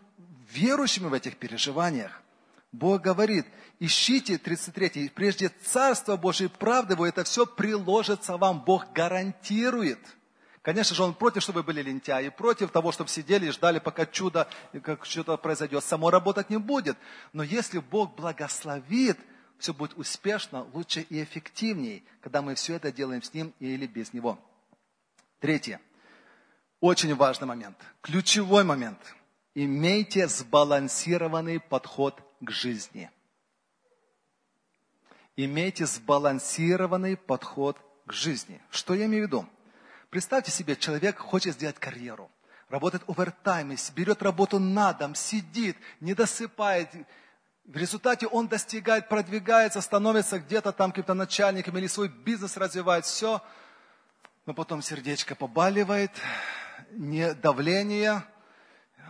верующими 0.52 1.08
в 1.08 1.13
этих 1.13 1.38
переживаниях. 1.38 2.21
Бог 2.71 3.02
говорит, 3.02 3.45
ищите, 3.80 4.38
33, 4.38 5.10
прежде 5.10 5.50
Царство 5.63 6.17
Божие 6.17 6.50
правды 6.50 6.93
Его, 6.93 7.06
это 7.06 7.24
все 7.24 7.45
приложится 7.45 8.38
вам. 8.38 8.63
Бог 8.65 8.91
гарантирует– 8.93 10.00
Конечно 10.65 10.95
же, 10.95 11.04
он 11.04 11.13
против, 11.13 11.43
чтобы 11.43 11.60
вы 11.60 11.67
были 11.67 11.84
лентяи, 11.84 12.30
против 12.30 12.71
того, 12.71 12.91
чтобы 12.91 13.08
сидели 13.08 13.45
и 13.45 13.52
ждали, 13.52 13.78
пока 13.78 14.08
чудо, 14.08 14.48
как 14.82 15.06
что-то 15.06 15.38
произойдет. 15.38 15.84
Само 15.84 16.10
работать 16.10 16.50
не 16.50 16.58
будет. 16.58 16.98
Но 17.34 17.43
если 17.43 17.78
Бог 17.78 18.15
благословит, 18.15 19.19
все 19.60 19.76
будет 19.76 19.95
успешно, 19.95 20.65
лучше 20.74 21.02
и 21.02 21.21
эффективнее, 21.21 22.02
когда 22.19 22.41
мы 22.41 22.56
все 22.56 22.74
это 22.74 22.91
делаем 22.91 23.21
с 23.21 23.32
Ним 23.32 23.54
или 23.60 23.86
без 23.86 24.12
Него. 24.12 24.39
Третье. 25.39 25.80
Очень 26.86 27.15
важный 27.15 27.48
момент. 27.48 27.76
Ключевой 28.02 28.63
момент. 28.63 29.00
Имейте 29.56 30.28
сбалансированный 30.28 31.60
подход 31.60 32.21
к 32.39 32.52
жизни. 32.52 33.10
Имейте 35.36 35.88
сбалансированный 35.88 37.17
подход 37.17 37.76
к 38.06 38.13
жизни. 38.13 38.62
Что 38.69 38.93
я 38.93 39.06
имею 39.06 39.24
в 39.24 39.28
виду? 39.28 39.50
Представьте 40.12 40.52
себе, 40.52 40.76
человек 40.76 41.17
хочет 41.17 41.56
сделать 41.56 41.80
карьеру, 41.80 42.30
работает 42.69 43.04
овертайм, 43.08 43.76
берет 43.95 44.21
работу 44.21 44.60
на 44.60 44.93
дом, 44.93 45.15
сидит, 45.15 45.78
не 46.02 46.13
досыпает. 46.13 46.89
В 47.63 47.76
результате 47.76 48.28
он 48.28 48.48
достигает, 48.48 49.10
продвигается, 49.10 49.82
становится 49.82 50.38
где-то 50.38 50.71
там 50.71 50.91
каким-то 50.91 51.15
начальником 51.15 51.80
или 51.80 51.88
свой 51.88 52.10
бизнес 52.10 52.58
развивает, 52.58 53.06
все. 53.06 53.41
Но 54.45 54.54
потом 54.54 54.84
сердечко 54.84 55.34
побаливает, 55.34 56.12
не 56.91 57.34
давление, 57.34 58.24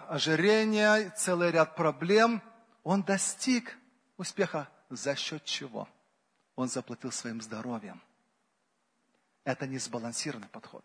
ожирение, 0.08 1.12
целый 1.12 1.52
ряд 1.52 1.76
проблем. 1.76 2.42
Он 2.84 3.04
достиг 3.04 3.78
успеха 4.18 4.70
за 4.90 5.16
счет 5.16 5.44
чего? 5.44 5.88
Он 6.56 6.68
заплатил 6.68 7.12
своим 7.12 7.42
здоровьем. 7.42 8.02
Это 9.44 9.68
не 9.68 9.78
сбалансированный 9.78 10.48
подход. 10.48 10.84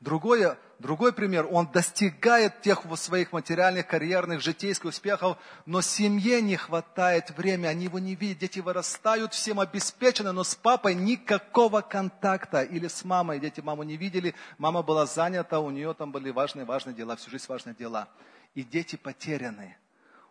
Другое, 0.00 0.58
другой 0.78 1.12
пример, 1.12 1.46
он 1.50 1.70
достигает 1.70 2.62
тех 2.62 2.84
своих 2.96 3.32
материальных, 3.32 3.86
карьерных, 3.86 4.40
житейских 4.40 4.86
успехов, 4.86 5.36
но 5.66 5.82
семье 5.82 6.40
не 6.40 6.56
хватает 6.56 7.36
времени, 7.36 7.66
они 7.66 7.84
его 7.84 7.98
не 7.98 8.14
видят, 8.14 8.38
дети 8.38 8.60
вырастают, 8.60 9.34
всем 9.34 9.60
обеспечены, 9.60 10.32
но 10.32 10.42
с 10.42 10.54
папой 10.54 10.94
никакого 10.94 11.82
контакта, 11.82 12.62
или 12.62 12.88
с 12.88 13.04
мамой, 13.04 13.40
дети 13.40 13.60
маму 13.60 13.82
не 13.82 13.98
видели, 13.98 14.34
мама 14.56 14.82
была 14.82 15.04
занята, 15.04 15.60
у 15.60 15.68
нее 15.68 15.92
там 15.92 16.12
были 16.12 16.30
важные-важные 16.30 16.94
дела, 16.94 17.16
всю 17.16 17.30
жизнь 17.30 17.44
важные 17.46 17.74
дела. 17.74 18.08
И 18.54 18.62
дети 18.64 18.96
потеряны. 18.96 19.76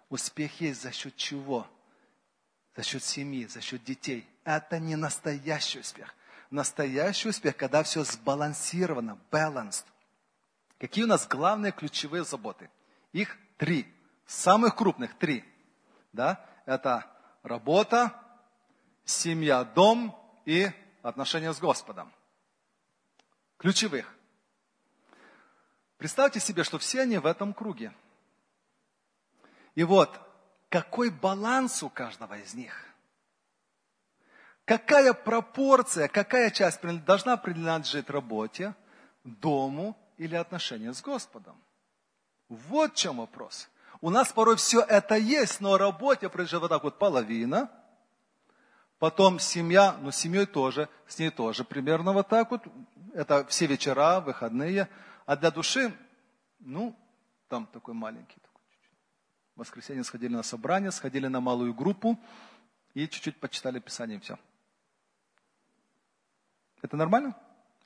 Успех 0.10 0.60
есть 0.62 0.82
за 0.82 0.91
счет 0.91 1.15
чего? 1.15 1.67
За 2.75 2.82
счет 2.82 3.03
семьи, 3.03 3.45
за 3.45 3.62
счет 3.62 3.84
детей. 3.84 4.27
Это 4.43 4.79
не 4.79 4.95
настоящий 4.95 5.79
успех 5.79 6.15
настоящий 6.49 7.29
успех, 7.29 7.55
когда 7.55 7.83
все 7.83 8.03
сбалансировано, 8.03 9.19
balanced. 9.31 9.85
Какие 10.79 11.03
у 11.03 11.07
нас 11.07 11.27
главные 11.27 11.71
ключевые 11.71 12.23
заботы? 12.23 12.69
Их 13.12 13.38
три. 13.57 13.91
Самых 14.25 14.75
крупных 14.75 15.17
три. 15.17 15.43
Да? 16.13 16.45
Это 16.65 17.05
работа, 17.43 18.13
семья, 19.05 19.63
дом 19.63 20.15
и 20.45 20.71
отношения 21.01 21.53
с 21.53 21.59
Господом. 21.59 22.12
Ключевых. 23.57 24.13
Представьте 25.97 26.39
себе, 26.39 26.63
что 26.63 26.77
все 26.77 27.01
они 27.01 27.17
в 27.17 27.25
этом 27.25 27.53
круге. 27.53 27.93
И 29.75 29.83
вот, 29.83 30.17
какой 30.69 31.09
баланс 31.09 31.83
у 31.83 31.89
каждого 31.89 32.38
из 32.38 32.53
них? 32.53 32.88
Какая 34.69 35.13
пропорция, 35.13 36.08
какая 36.08 36.51
часть 36.51 36.79
должна 37.03 37.38
принадлежать 37.38 38.08
работе, 38.08 38.75
дому 39.23 39.97
или 40.17 40.36
отношениям 40.36 40.93
с 40.93 41.01
Господом. 41.01 41.60
Вот 42.49 42.91
в 42.91 42.95
чем 42.95 43.17
вопрос. 43.17 43.67
У 43.99 44.12
нас 44.12 44.32
порой 44.32 44.58
все 44.58 44.82
это 44.82 45.15
есть, 45.15 45.60
но 45.60 45.79
работе 45.79 46.29
принадлежит 46.29 46.62
вот 46.62 46.67
так 46.67 46.84
вот 46.84 46.99
половина, 46.99 47.71
потом 48.99 49.39
семья, 49.39 49.97
ну 50.01 50.12
семьей 50.12 50.45
тоже, 50.45 50.88
с 51.08 51.17
ней 51.17 51.32
тоже 51.32 51.63
примерно 51.63 52.13
вот 52.13 52.27
так 52.27 52.51
вот, 52.51 52.62
это 53.15 53.47
все 53.47 53.65
вечера, 53.65 54.19
выходные, 54.19 54.88
а 55.25 55.36
для 55.36 55.49
души, 55.49 55.91
ну, 56.60 56.95
там 57.47 57.65
такой 57.65 57.95
маленький. 57.95 58.38
В 59.55 59.62
воскресенье 59.62 60.03
сходили 60.03 60.36
на 60.36 60.43
собрание, 60.43 60.91
сходили 60.91 61.25
на 61.25 61.39
малую 61.39 61.73
группу 61.73 62.19
и 62.93 63.08
чуть-чуть 63.08 63.39
почитали 63.39 63.79
Писание, 63.79 64.19
и 64.19 64.21
все. 64.21 64.38
Это 66.82 66.98
нормально? 66.98 67.36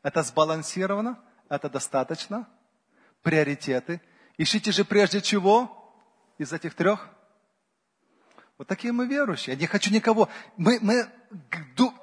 Это 0.01 0.23
сбалансировано? 0.23 1.19
Это 1.49 1.69
достаточно? 1.69 2.47
Приоритеты. 3.21 4.01
Ищите 4.37 4.71
же 4.71 4.83
прежде 4.85 5.21
чего 5.21 5.93
из 6.37 6.51
этих 6.53 6.73
трех? 6.73 7.09
Вот 8.57 8.67
такие 8.67 8.93
мы 8.93 9.07
верующие. 9.07 9.55
Я 9.55 9.59
не 9.59 9.67
хочу 9.67 9.91
никого. 9.91 10.29
Мы, 10.57 10.79
мы 10.81 11.07
ду, 11.75 11.93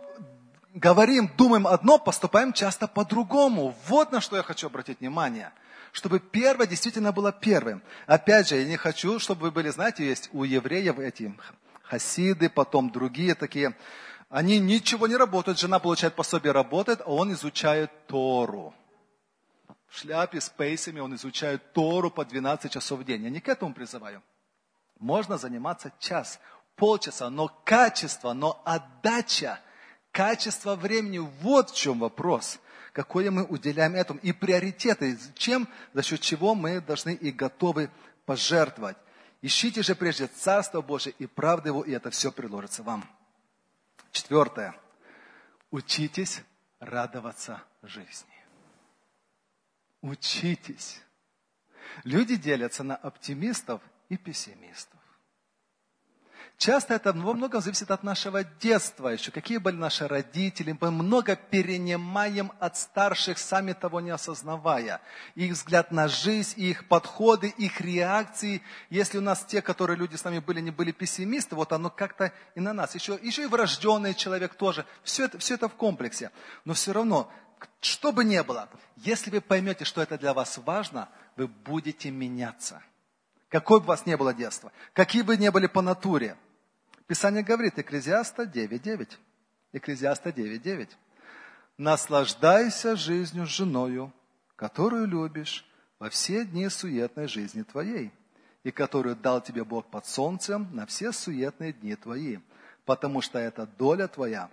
говорим, 0.75 1.31
думаем 1.37 1.67
одно, 1.67 1.99
поступаем 1.99 2.53
часто 2.53 2.87
по-другому. 2.89 3.75
Вот 3.87 4.13
на 4.13 4.21
что 4.21 4.37
я 4.37 4.43
хочу 4.43 4.67
обратить 4.67 5.01
внимание. 5.01 5.53
Чтобы 5.93 6.21
первое 6.21 6.67
действительно 6.67 7.13
было 7.13 7.33
первым. 7.33 7.83
Опять 8.07 8.49
же, 8.49 8.57
я 8.57 8.65
не 8.65 8.77
хочу, 8.77 9.19
чтобы 9.19 9.43
вы 9.43 9.51
были, 9.51 9.71
знаете, 9.71 10.07
есть 10.07 10.31
у 10.33 10.45
евреев 10.45 10.99
эти 10.99 11.35
хасиды, 11.83 12.49
потом 12.49 12.91
другие 12.91 13.35
такие 13.35 13.75
они 14.31 14.61
ничего 14.61 15.09
не 15.09 15.17
работают, 15.17 15.59
жена 15.59 15.81
получает 15.81 16.15
пособие, 16.15 16.53
работает, 16.53 17.01
а 17.01 17.11
он 17.11 17.33
изучает 17.33 17.91
Тору. 18.07 18.73
В 19.89 19.99
шляпе 19.99 20.41
с 20.41 20.49
пейсами 20.49 21.01
он 21.01 21.17
изучает 21.17 21.73
Тору 21.73 22.13
по 22.13 22.25
12 22.25 22.71
часов 22.71 23.01
в 23.01 23.05
день. 23.05 23.25
Я 23.25 23.31
не 23.31 23.41
к 23.41 23.49
этому 23.49 23.75
призываю. 23.75 24.23
Можно 25.01 25.37
заниматься 25.37 25.93
час, 25.99 26.39
полчаса, 26.77 27.29
но 27.29 27.49
качество, 27.65 28.33
но 28.33 28.63
отдача, 28.65 29.59
качество 30.13 30.77
времени, 30.77 31.19
вот 31.19 31.71
в 31.71 31.75
чем 31.75 31.99
вопрос. 31.99 32.61
Какое 32.93 33.33
мы 33.33 33.43
уделяем 33.43 33.97
этому. 33.97 34.21
И 34.21 34.33
приоритеты, 34.33 35.19
чем, 35.35 35.67
за 35.93 36.05
счет 36.05 36.21
чего 36.21 36.55
мы 36.55 36.81
должны 36.81 37.15
и 37.15 37.33
готовы 37.33 37.91
пожертвовать. 38.27 38.97
Ищите 39.43 39.83
же 39.83 39.97
прежде 39.97 40.29
Царство 40.29 40.83
Божие 40.83 41.15
и 41.19 41.27
правду 41.27 41.69
Его, 41.69 41.83
и 41.83 41.91
это 41.91 42.11
все 42.11 42.31
предложится 42.31 42.85
вам. 42.85 43.05
Четвертое. 44.13 44.79
Учитесь 45.71 46.43
радоваться 46.79 47.63
жизни. 47.83 48.29
Учитесь. 50.03 51.01
Люди 52.05 52.37
делятся 52.37 52.83
на 52.83 52.97
оптимистов 52.97 53.83
и 54.09 54.17
пессимистов. 54.17 55.00
Часто 56.61 56.93
это 56.93 57.15
во 57.15 57.33
многом 57.33 57.63
зависит 57.63 57.91
от 57.91 58.03
нашего 58.03 58.45
детства 58.45 59.09
еще, 59.09 59.31
какие 59.31 59.57
были 59.57 59.77
наши 59.77 60.07
родители. 60.07 60.77
Мы 60.79 60.91
много 60.91 61.35
перенимаем 61.35 62.53
от 62.61 62.77
старших, 62.77 63.39
сами 63.39 63.73
того 63.73 64.03
не 64.03 64.11
осознавая. 64.11 65.01
Их 65.37 65.53
взгляд 65.53 65.91
на 65.91 66.07
жизнь, 66.07 66.61
их 66.61 66.87
подходы, 66.87 67.49
их 67.49 67.81
реакции. 67.81 68.61
Если 68.91 69.17
у 69.17 69.23
нас 69.23 69.43
те, 69.43 69.63
которые 69.63 69.97
люди 69.97 70.17
с 70.17 70.25
нами 70.25 70.41
были, 70.41 70.61
не 70.61 70.71
были 70.71 70.93
пессимисты, 70.93 71.55
вот 71.55 71.73
оно 71.73 71.89
как-то 71.89 72.31
и 72.55 72.61
на 72.61 72.75
нас. 72.75 72.95
Еще, 72.95 73.19
еще 73.23 73.45
и 73.45 73.47
врожденный 73.47 74.13
человек 74.13 74.55
тоже. 74.55 74.85
Все 75.03 75.25
это, 75.25 75.39
все 75.39 75.55
это 75.55 75.67
в 75.67 75.75
комплексе. 75.77 76.31
Но 76.67 76.75
все 76.75 76.93
равно, 76.93 77.33
что 77.81 78.13
бы 78.13 78.23
ни 78.23 78.39
было, 78.43 78.69
если 78.97 79.31
вы 79.31 79.41
поймете, 79.41 79.87
что 79.87 80.03
это 80.03 80.19
для 80.19 80.35
вас 80.35 80.59
важно, 80.59 81.09
вы 81.37 81.49
будете 81.49 82.11
меняться. 82.11 82.83
Какое 83.49 83.79
бы 83.79 83.87
у 83.87 83.89
вас 83.89 84.05
ни 84.05 84.15
было 84.15 84.35
детство, 84.35 84.71
какие 84.93 85.23
бы 85.23 85.39
ни 85.39 85.49
были 85.49 85.67
по 85.67 85.81
натуре– 85.81 86.37
Писание 87.11 87.43
говорит, 87.43 87.77
Экклезиаста 87.77 88.45
9.9. 88.45 89.09
Экклезиаста 89.73 90.31
9.9. 90.31 90.91
Наслаждайся 91.77 92.95
жизнью 92.95 93.49
с 93.49 93.51
женою, 93.51 94.13
которую 94.55 95.09
любишь 95.09 95.69
во 95.99 96.09
все 96.09 96.45
дни 96.45 96.69
суетной 96.69 97.27
жизни 97.27 97.65
твоей, 97.65 98.13
и 98.63 98.71
которую 98.71 99.17
дал 99.17 99.41
тебе 99.41 99.65
Бог 99.65 99.91
под 99.91 100.07
солнцем 100.07 100.69
на 100.73 100.87
все 100.87 101.11
суетные 101.11 101.73
дни 101.73 101.97
твои, 101.97 102.39
потому 102.85 103.23
что 103.23 103.41
это 103.41 103.67
доля 103.67 104.07
твоя 104.07 104.49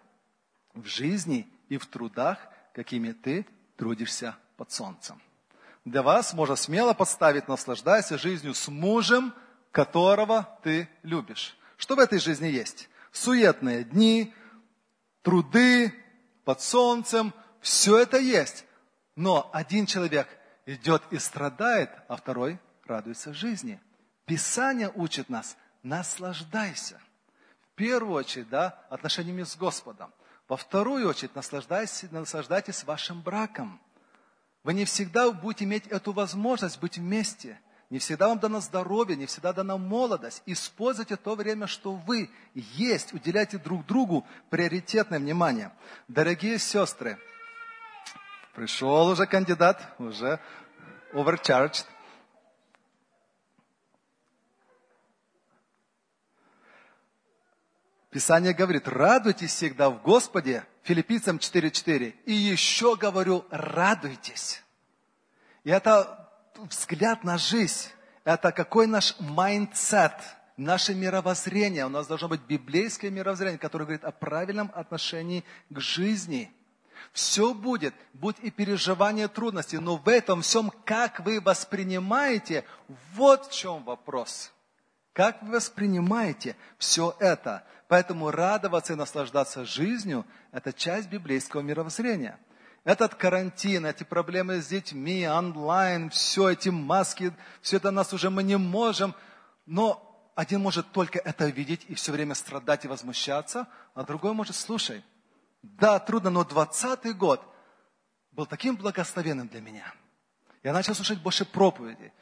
в 0.73 0.87
жизни 0.87 1.47
и 1.69 1.77
в 1.77 1.85
трудах, 1.85 2.39
какими 2.73 3.11
ты 3.11 3.45
трудишься 3.75 4.35
под 4.55 4.71
солнцем. 4.71 5.21
Для 5.85 6.01
вас 6.01 6.33
можно 6.33 6.55
смело 6.55 6.95
подставить 6.95 7.47
«наслаждайся 7.47 8.17
жизнью 8.17 8.55
с 8.55 8.67
мужем, 8.67 9.31
которого 9.71 10.57
ты 10.63 10.89
любишь». 11.03 11.55
Что 11.77 11.95
в 11.95 11.99
этой 11.99 12.19
жизни 12.19 12.47
есть? 12.47 12.89
Суетные 13.11 13.83
дни, 13.83 14.33
труды 15.21 15.93
под 16.43 16.61
солнцем, 16.61 17.33
все 17.61 17.97
это 17.99 18.17
есть. 18.17 18.65
Но 19.15 19.49
один 19.53 19.85
человек 19.85 20.27
идет 20.65 21.03
и 21.11 21.19
страдает, 21.19 21.89
а 22.07 22.17
второй 22.17 22.59
радуется 22.85 23.33
жизни. 23.33 23.79
Писание 24.25 24.91
учит 24.93 25.29
нас, 25.29 25.55
наслаждайся. 25.83 26.99
В 27.61 27.75
первую 27.75 28.15
очередь, 28.15 28.49
да, 28.49 28.85
отношениями 28.89 29.43
с 29.43 29.55
Господом. 29.55 30.11
Во 30.47 30.57
вторую 30.57 31.07
очередь, 31.07 31.35
наслаждайтесь, 31.35 32.09
наслаждайтесь 32.11 32.83
вашим 32.83 33.21
браком. 33.21 33.79
Вы 34.63 34.73
не 34.73 34.85
всегда 34.85 35.31
будете 35.31 35.65
иметь 35.65 35.87
эту 35.87 36.11
возможность 36.11 36.79
быть 36.79 36.97
вместе– 36.97 37.59
не 37.89 37.99
всегда 37.99 38.27
вам 38.27 38.39
дано 38.39 38.59
здоровье, 38.59 39.15
не 39.15 39.27
всегда 39.27 39.53
дана 39.53 39.77
молодость. 39.77 40.43
Используйте 40.45 41.15
то 41.15 41.35
время, 41.35 41.67
что 41.67 41.93
вы 41.93 42.29
есть. 42.53 43.13
Уделяйте 43.13 43.57
друг 43.57 43.85
другу 43.85 44.27
приоритетное 44.49 45.19
внимание. 45.19 45.71
Дорогие 46.09 46.59
сестры, 46.59 47.17
пришел 48.53 49.07
уже 49.07 49.25
кандидат, 49.25 49.95
уже 49.99 50.41
overcharged. 51.13 51.85
Писание 58.09 58.53
говорит, 58.53 58.87
радуйтесь 58.87 59.53
всегда 59.53 59.89
в 59.89 60.01
Господе, 60.01 60.65
филиппийцам 60.83 61.37
4.4. 61.37 62.15
И 62.25 62.33
еще 62.33 62.97
говорю, 62.97 63.45
радуйтесь. 63.49 64.61
И 65.63 65.69
это 65.69 66.26
взгляд 66.57 67.23
на 67.23 67.37
жизнь, 67.37 67.89
это 68.23 68.51
какой 68.51 68.87
наш 68.87 69.15
mindset, 69.19 70.13
наше 70.57 70.93
мировоззрение. 70.93 71.85
У 71.85 71.89
нас 71.89 72.07
должно 72.07 72.27
быть 72.27 72.41
библейское 72.41 73.11
мировоззрение, 73.11 73.59
которое 73.59 73.85
говорит 73.85 74.03
о 74.03 74.11
правильном 74.11 74.71
отношении 74.73 75.43
к 75.69 75.79
жизни. 75.79 76.51
Все 77.13 77.53
будет, 77.53 77.93
будь 78.13 78.37
и 78.41 78.51
переживание 78.51 79.27
трудностей, 79.27 79.77
но 79.77 79.97
в 79.97 80.09
этом 80.09 80.41
всем, 80.41 80.71
как 80.83 81.19
вы 81.21 81.39
воспринимаете, 81.39 82.65
вот 83.13 83.45
в 83.47 83.53
чем 83.53 83.83
вопрос. 83.83 84.51
Как 85.13 85.41
вы 85.41 85.53
воспринимаете 85.53 86.55
все 86.77 87.15
это? 87.19 87.63
Поэтому 87.87 88.31
радоваться 88.31 88.93
и 88.93 88.97
наслаждаться 88.97 89.63
жизнью– 89.63 90.25
это 90.51 90.73
часть 90.73 91.09
библейского 91.09 91.61
мировоззрения– 91.61 92.37
этот 92.87 93.15
карантин, 93.15 93.85
эти 93.85 94.03
проблемы 94.03 94.61
с 94.61 94.67
детьми, 94.67 95.27
онлайн, 95.27 96.09
все 96.09 96.51
эти 96.51 96.69
маски, 96.69 97.33
все 97.61 97.75
это 97.77 97.91
нас 97.91 98.13
уже 98.13 98.29
мы 98.29 98.43
не 98.43 98.57
можем. 98.57 99.13
Но 99.65 100.31
один 100.35 100.61
может 100.61 100.89
только 100.93 101.19
это 101.19 101.47
видеть 101.47 101.83
и 101.89 101.95
все 101.95 102.13
время 102.13 102.33
страдать 102.33 102.85
и 102.85 102.87
возмущаться, 102.87 103.67
а 103.93 104.03
другой 104.03 104.31
может, 104.31 104.55
слушай, 104.55 105.03
да, 105.61 105.99
трудно, 105.99 106.29
но 106.29 106.45
20 106.45 107.17
год 107.17 107.41
был 108.31 108.45
таким 108.45 108.77
благословенным 108.77 109.49
для 109.49 109.59
меня. 109.59 109.93
Я 110.63 110.71
начал 110.71 110.95
слушать 110.95 111.19
больше 111.19 111.43
проповедей. 111.43 112.13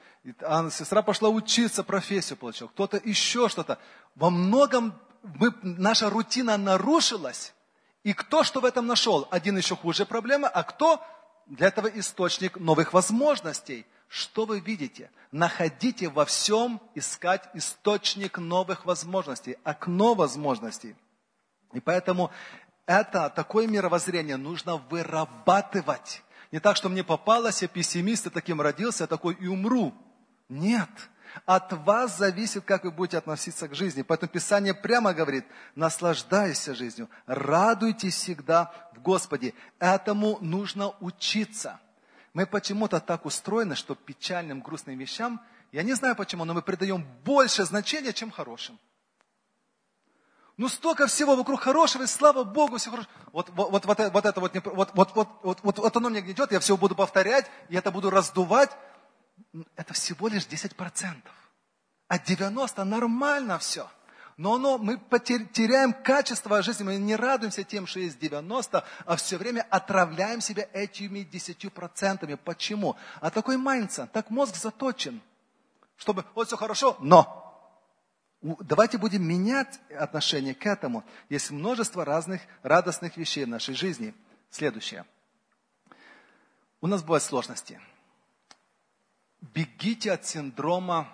А 0.41 0.67
сестра 0.71 1.03
пошла 1.03 1.29
учиться, 1.29 1.83
профессию 1.83 2.37
получила, 2.37 2.69
кто-то 2.69 2.99
еще 3.03 3.49
что-то. 3.49 3.77
Во 4.15 4.31
многом 4.31 4.99
мы, 5.21 5.53
наша 5.61 6.09
рутина 6.09 6.57
нарушилась, 6.57 7.53
и 8.05 8.13
кто 8.13 8.43
что 8.43 8.59
в 8.59 8.65
этом 8.65 8.85
нашел? 8.85 9.27
Один 9.31 9.57
еще 9.57 9.75
хуже 9.75 10.05
проблема, 10.05 10.47
а 10.47 10.61
кто 10.61 11.03
для 11.47 11.69
этого 11.69 11.87
источник 11.87 12.59
новых 12.59 12.93
возможностей? 12.93 13.87
Что 14.07 14.45
вы 14.45 14.59
видите? 14.59 15.09
Находите 15.31 16.09
во 16.09 16.23
всем 16.25 16.79
искать 16.93 17.49
источник 17.55 18.37
новых 18.37 18.85
возможностей, 18.85 19.57
окно 19.63 20.13
возможностей. 20.13 20.95
И 21.73 21.79
поэтому 21.79 22.29
это 22.85 23.31
такое 23.31 23.65
мировоззрение 23.65 24.37
нужно 24.37 24.77
вырабатывать. 24.77 26.21
Не 26.51 26.59
так, 26.59 26.75
что 26.75 26.89
мне 26.89 27.03
попалось, 27.03 27.63
я 27.63 27.67
пессимист, 27.67 28.27
и 28.27 28.29
таким 28.29 28.61
родился, 28.61 29.05
я 29.05 29.07
такой 29.07 29.33
и 29.33 29.47
умру. 29.47 29.95
Нет. 30.47 30.91
От 31.45 31.73
вас 31.73 32.17
зависит, 32.17 32.63
как 32.63 32.83
вы 32.83 32.91
будете 32.91 33.17
относиться 33.17 33.67
к 33.67 33.75
жизни. 33.75 34.01
Поэтому 34.01 34.29
Писание 34.29 34.73
прямо 34.73 35.13
говорит, 35.13 35.45
наслаждайся 35.75 36.73
жизнью, 36.73 37.09
радуйтесь 37.25 38.15
всегда 38.15 38.71
в 38.95 39.01
Господе. 39.01 39.53
Этому 39.79 40.37
нужно 40.41 40.95
учиться. 41.01 41.79
Мы 42.33 42.45
почему-то 42.45 42.99
так 42.99 43.25
устроены, 43.25 43.75
что 43.75 43.95
печальным, 43.95 44.61
грустным 44.61 44.97
вещам, 44.97 45.41
я 45.71 45.83
не 45.83 45.93
знаю 45.93 46.15
почему, 46.15 46.45
но 46.45 46.53
мы 46.53 46.61
придаем 46.61 47.05
больше 47.23 47.65
значения, 47.65 48.13
чем 48.13 48.31
хорошим. 48.31 48.79
Ну, 50.57 50.69
столько 50.69 51.07
всего 51.07 51.35
вокруг 51.35 51.59
хорошего, 51.59 52.03
и 52.03 52.07
слава 52.07 52.45
Богу, 52.45 52.77
все 52.77 52.89
хорошо. 52.89 53.09
Вот, 53.33 53.49
вот, 53.49 53.85
вот, 53.85 53.85
вот, 53.85 54.25
это 54.25 54.39
вот, 54.39 54.53
вот, 54.63 54.91
вот, 54.93 55.15
вот, 55.15 55.59
вот, 55.63 55.77
вот 55.79 55.97
оно 55.97 56.09
мне 56.09 56.21
гнетет, 56.21 56.53
я 56.53 56.61
все 56.61 56.77
буду 56.77 56.95
повторять, 56.95 57.51
я 57.67 57.79
это 57.79 57.91
буду 57.91 58.09
раздувать, 58.09 58.69
это 59.75 59.93
всего 59.93 60.27
лишь 60.27 60.45
10%. 60.45 61.15
А 62.07 62.17
90% 62.17 62.83
нормально 62.83 63.59
все. 63.59 63.89
Но 64.37 64.55
оно, 64.55 64.77
мы 64.77 64.97
теряем 65.19 65.93
качество 65.93 66.61
жизни, 66.61 66.83
мы 66.83 66.97
не 66.97 67.15
радуемся 67.15 67.63
тем, 67.63 67.87
что 67.87 68.01
есть 68.01 68.19
90, 68.19 68.83
а 69.05 69.15
все 69.15 69.37
время 69.37 69.65
отравляем 69.69 70.41
себя 70.41 70.67
этими 70.73 71.19
10%. 71.19 72.37
Почему? 72.43 72.97
А 73.21 73.31
такой 73.31 73.55
майнца, 73.55 74.09
так 74.11 74.29
мозг 74.29 74.57
заточен, 74.57 75.21
чтобы 75.95 76.25
вот 76.35 76.47
все 76.47 76.57
хорошо, 76.57 76.97
но 76.99 77.41
давайте 78.41 78.97
будем 78.97 79.23
менять 79.23 79.79
отношение 79.97 80.53
к 80.53 80.65
этому. 80.65 81.05
Есть 81.29 81.51
множество 81.51 82.03
разных 82.03 82.41
радостных 82.61 83.15
вещей 83.15 83.45
в 83.45 83.49
нашей 83.49 83.73
жизни. 83.73 84.13
Следующее. 84.49 85.05
У 86.81 86.87
нас 86.87 87.01
бывают 87.01 87.23
сложности– 87.23 87.79
бегите 89.53 90.11
от 90.11 90.25
синдрома 90.25 91.07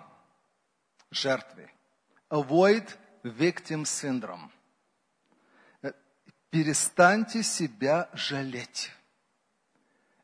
жертвы. 1.10 1.70
Avoid 2.30 2.88
victim 3.24 3.84
syndrome. 3.84 4.50
Э, 5.82 5.92
перестаньте 6.50 7.42
себя 7.42 8.08
жалеть. 8.14 8.90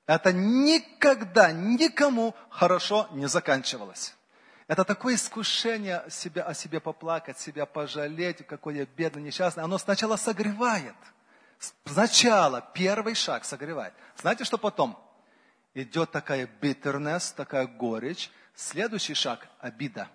Это 0.06 0.32
никогда 0.32 1.52
никому 1.52 2.34
хорошо 2.48 3.08
не 3.12 3.28
заканчивалось. 3.28 4.14
Это 4.66 4.84
такое 4.84 5.14
искушение 5.14 6.04
себя, 6.08 6.44
о 6.44 6.54
себе 6.54 6.80
поплакать, 6.80 7.38
себя 7.38 7.66
пожалеть, 7.66 8.46
какой 8.46 8.76
я 8.76 8.86
бедный, 8.86 9.22
несчастный. 9.22 9.64
Оно 9.64 9.78
сначала 9.78 10.16
согревает. 10.16 10.96
Сначала 11.84 12.60
первый 12.74 13.14
шаг 13.14 13.44
согревает. 13.44 13.92
Знаете, 14.16 14.44
что 14.44 14.58
потом? 14.58 14.98
Идет 15.74 16.10
такая 16.10 16.48
bitterness, 16.60 17.34
такая 17.34 17.66
горечь. 17.66 18.30
Следующий 18.54 19.14
шаг– 19.14 19.48
обида. 19.60 20.08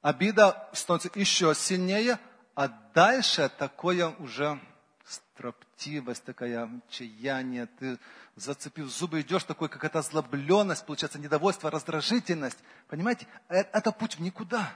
обида 0.00 0.68
становится 0.72 1.10
еще 1.18 1.54
сильнее, 1.54 2.18
а 2.54 2.68
дальше 2.68 3.50
такое 3.58 4.08
уже 4.18 4.60
строптивость, 5.04 6.24
такая 6.24 6.68
чаяние, 6.88 7.66
ты 7.66 7.98
зацепив 8.36 8.88
зубы, 8.88 9.20
идешь 9.20 9.44
такой, 9.44 9.68
как 9.68 9.84
это 9.84 10.00
озлобленность, 10.00 10.84
получается 10.84 11.18
недовольство, 11.18 11.70
раздражительность. 11.70 12.58
Понимаете, 12.88 13.26
э, 13.48 13.60
это 13.72 13.92
путь 13.92 14.16
в 14.16 14.20
никуда. 14.20 14.74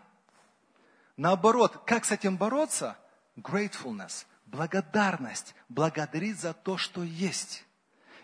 Наоборот, 1.17 1.83
как 1.85 2.05
с 2.05 2.11
этим 2.11 2.37
бороться? 2.37 2.97
Gratefulness, 3.37 4.27
благодарность, 4.47 5.55
благодарить 5.69 6.39
за 6.41 6.53
то, 6.53 6.77
что 6.77 7.03
есть. 7.03 7.65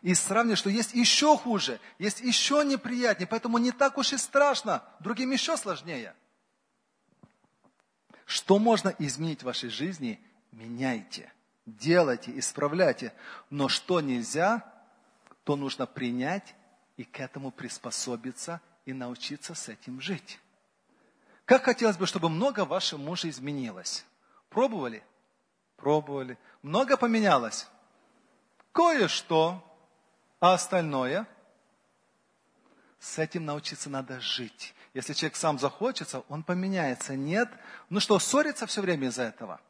И 0.03 0.15
сравнивать, 0.15 0.59
что 0.59 0.71
есть 0.71 0.95
еще 0.95 1.37
хуже, 1.37 1.81
есть 1.99 2.21
еще 2.21 2.65
неприятнее, 2.65 3.27
поэтому 3.27 3.59
не 3.59 3.73
так 3.73 3.99
уж 3.99 4.13
и 4.13 4.17
страшно, 4.17 4.83
другим 5.01 5.31
еще 5.33 5.57
сложнее. 5.57 6.15
Что 8.25 8.59
можно 8.59 8.95
изменить 8.99 9.41
в 9.41 9.47
вашей 9.47 9.71
жизни, 9.71 10.21
меняйте, 10.53 11.33
делайте, 11.67 12.39
исправляйте. 12.39 13.13
Но 13.51 13.69
что 13.69 14.01
нельзя, 14.01 14.65
то 15.45 15.57
нужно 15.57 15.87
принять 15.87 16.55
и 16.97 17.05
к 17.05 17.21
этому 17.21 17.51
приспособиться 17.51 18.61
и 18.85 18.93
научиться 18.93 19.55
с 19.55 19.69
этим 19.69 20.01
жить. 20.01 20.39
Как 21.45 21.65
хотелось 21.65 21.97
бы, 21.97 22.07
чтобы 22.07 22.29
много 22.29 22.65
вашего 22.67 23.01
мужа 23.01 23.31
изменилось. 23.31 24.05
Пробовали? 24.51 25.03
Пробовали. 25.77 26.37
Много 26.63 26.97
поменялось? 26.97 27.67
Кое-что. 28.73 29.65
А 30.41 30.55
остальное? 30.55 31.27
С 33.01 33.19
этим 33.19 33.45
научиться 33.45 33.91
надо 33.91 34.21
жить. 34.21 34.75
Если 34.95 35.13
человек 35.13 35.37
сам 35.37 35.59
захочется, 35.59 36.23
он 36.29 36.43
поменяется. 36.43 37.17
Нет. 37.17 37.49
Ну 37.91 38.01
что, 38.01 38.19
ссориться 38.19 38.67
все 38.67 38.81
время 38.81 39.09
из-за 39.09 39.25
этого? 39.25 39.61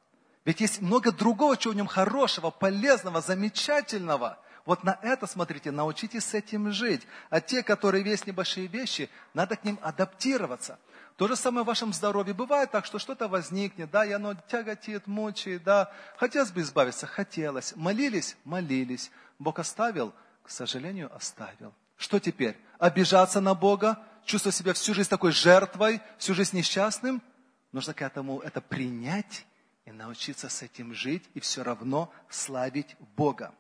Ведь 0.45 0.61
есть 0.61 0.81
много 0.81 1.13
другого, 1.13 1.57
чего 1.57 1.75
в 1.75 1.77
нем 1.77 1.87
хорошего, 1.87 2.51
полезного, 2.51 3.21
замечательного. 3.21 4.39
Вот 4.65 4.85
на 4.85 4.99
это, 5.03 5.27
смотрите, 5.27 5.71
научитесь 5.71 6.25
с 6.25 6.35
этим 6.35 6.73
жить. 6.73 7.07
А 7.31 7.41
те, 7.41 7.63
которые 7.63 8.05
весь 8.05 8.27
небольшие 8.27 8.67
вещи, 8.67 9.11
надо 9.35 9.57
к 9.57 9.65
ним 9.65 9.79
адаптироваться. 9.83 10.79
То 11.17 11.27
же 11.27 11.37
самое 11.37 11.65
в 11.65 11.67
вашем 11.67 11.93
здоровье. 11.93 12.33
Бывает 12.33 12.71
так, 12.71 12.87
что 12.87 12.99
что-то 12.99 13.29
возникнет, 13.29 13.91
да, 13.91 14.05
и 14.05 14.13
оно 14.13 14.35
тяготит, 14.35 15.07
мучает, 15.07 15.65
да. 15.65 15.93
Хотелось 16.17 16.53
бы 16.53 16.61
избавиться, 16.61 17.07
хотелось. 17.07 17.75
Молились, 17.77 18.37
молились. 18.45 19.11
Бог 19.39 19.59
оставил, 19.59 20.15
к 20.49 20.51
сожалению, 20.51 21.15
оставил. 21.15 21.75
Что 21.97 22.19
теперь? 22.19 22.57
Обижаться 22.79 23.41
на 23.41 23.55
Бога? 23.55 24.03
Чувствовать 24.25 24.57
себя 24.57 24.73
всю 24.73 24.95
жизнь 24.95 25.09
такой 25.09 25.31
жертвой, 25.31 26.01
всю 26.17 26.35
жизнь 26.35 26.57
несчастным? 26.57 27.23
Нужно 27.71 27.95
к 27.95 28.03
этому 28.03 28.41
это 28.41 28.61
принять 28.61 29.47
и 29.85 29.93
научиться 29.93 30.49
с 30.49 30.63
этим 30.63 30.95
жить 30.95 31.25
и 31.35 31.41
все 31.41 31.63
равно 31.63 32.13
славить 32.29 32.97
Бога. 33.15 33.55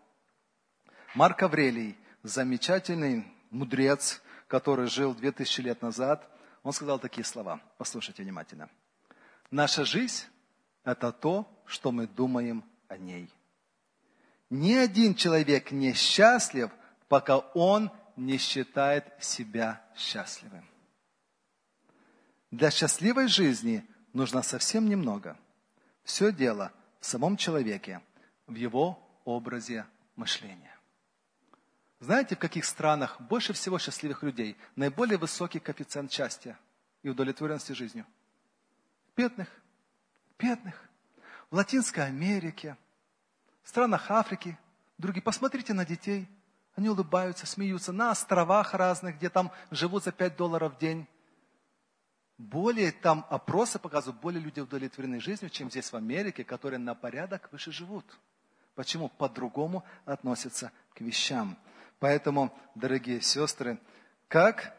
Марк 1.14 1.42
Аврелий, 1.42 1.96
замечательный 2.22 3.30
мудрец, 3.50 4.22
который 4.46 4.88
жил 4.88 5.14
2000 5.14 5.60
лет 5.60 5.82
назад– 5.82 6.28
он 6.62 6.72
сказал 6.72 6.98
такие 6.98 7.24
слова. 7.24 7.60
Послушайте 7.78 8.22
внимательно. 8.22 8.68
Наша 9.50 9.84
жизнь– 9.84 10.24
это 10.84 11.12
то, 11.12 11.48
что 11.64 11.92
мы 11.92 12.06
думаем 12.06 12.64
о 12.88 12.98
ней. 12.98 13.30
Ни 14.50 14.74
один 14.74 15.14
человек 15.14 15.72
не 15.72 15.92
счастлив, 15.92 16.70
пока 17.08 17.38
он 17.38 17.90
не 18.16 18.38
считает 18.38 19.04
себя 19.20 19.82
счастливым. 19.96 20.64
Для 22.50 22.70
счастливой 22.70 23.28
жизни 23.28 23.86
нужно 24.12 24.42
совсем 24.42 24.88
немного. 24.88 25.36
Все 26.02 26.32
дело 26.32 26.72
в 27.00 27.06
самом 27.06 27.36
человеке, 27.36 28.00
в 28.46 28.54
его 28.54 28.98
образе 29.24 29.84
мышления. 30.16 30.74
Знаете, 32.00 32.36
в 32.36 32.38
каких 32.38 32.64
странах 32.64 33.20
больше 33.20 33.52
всего 33.52 33.78
счастливых 33.78 34.22
людей? 34.22 34.56
Наиболее 34.76 35.18
высокий 35.18 35.58
коэффициент 35.58 36.10
счастья 36.10 36.58
и 37.02 37.08
удовлетворенности 37.08 37.72
жизнью? 37.72 38.06
Бедных. 39.16 39.48
Бедных. 40.38 40.88
В 41.50 41.56
Латинской 41.56 42.06
Америке, 42.06 42.76
в 43.62 43.68
странах 43.68 44.10
Африки, 44.10 44.58
другие. 44.96 45.22
Посмотрите 45.22 45.74
на 45.74 45.84
детей. 45.84 46.28
Они 46.74 46.88
улыбаются, 46.88 47.46
смеются. 47.46 47.92
На 47.92 48.12
островах 48.12 48.74
разных, 48.74 49.16
где 49.16 49.30
там 49.30 49.50
живут 49.70 50.04
за 50.04 50.12
5 50.12 50.36
долларов 50.36 50.74
в 50.74 50.78
день. 50.78 51.06
Более 52.38 52.92
там 52.92 53.26
опросы 53.30 53.80
показывают, 53.80 54.20
более 54.20 54.40
люди 54.40 54.60
удовлетворены 54.60 55.18
жизнью, 55.18 55.50
чем 55.50 55.70
здесь 55.70 55.90
в 55.90 55.96
Америке, 55.96 56.44
которые 56.44 56.78
на 56.78 56.94
порядок 56.94 57.48
выше 57.50 57.72
живут. 57.72 58.04
Почему? 58.76 59.08
По-другому 59.08 59.84
относятся 60.04 60.70
к 60.94 61.00
вещам. 61.00 61.58
Поэтому, 61.98 62.56
дорогие 62.76 63.20
сестры, 63.20 63.80
как 64.28 64.72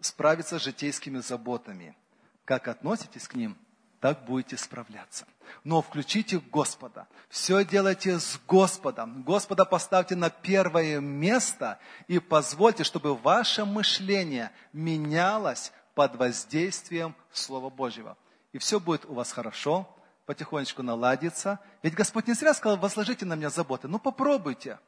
справиться 0.00 0.60
с 0.60 0.62
житейскими 0.62 1.18
заботами? 1.18 1.96
Как 2.44 2.68
относитесь 2.68 3.26
к 3.26 3.34
ним, 3.34 3.58
так 4.02 4.24
будете 4.24 4.56
справляться. 4.56 5.26
Но 5.62 5.80
включите 5.80 6.40
Господа. 6.40 7.06
Все 7.28 7.64
делайте 7.64 8.18
с 8.18 8.36
Господом. 8.48 9.22
Господа 9.22 9.64
поставьте 9.64 10.16
на 10.16 10.28
первое 10.28 10.98
место 10.98 11.78
и 12.08 12.18
позвольте, 12.18 12.82
чтобы 12.82 13.14
ваше 13.14 13.64
мышление 13.64 14.50
менялось 14.72 15.70
под 15.94 16.16
воздействием 16.16 17.14
Слова 17.30 17.70
Божьего. 17.70 18.18
И 18.52 18.58
все 18.58 18.80
будет 18.80 19.04
у 19.04 19.14
вас 19.14 19.30
хорошо, 19.30 19.88
потихонечку 20.26 20.82
наладится. 20.82 21.60
Ведь 21.84 21.94
Господь 21.94 22.26
не 22.26 22.34
зря 22.34 22.54
сказал, 22.54 22.78
возложите 22.78 23.24
на 23.24 23.36
меня 23.36 23.50
заботы. 23.50 23.86
Ну 23.86 24.00
попробуйте. 24.00 24.80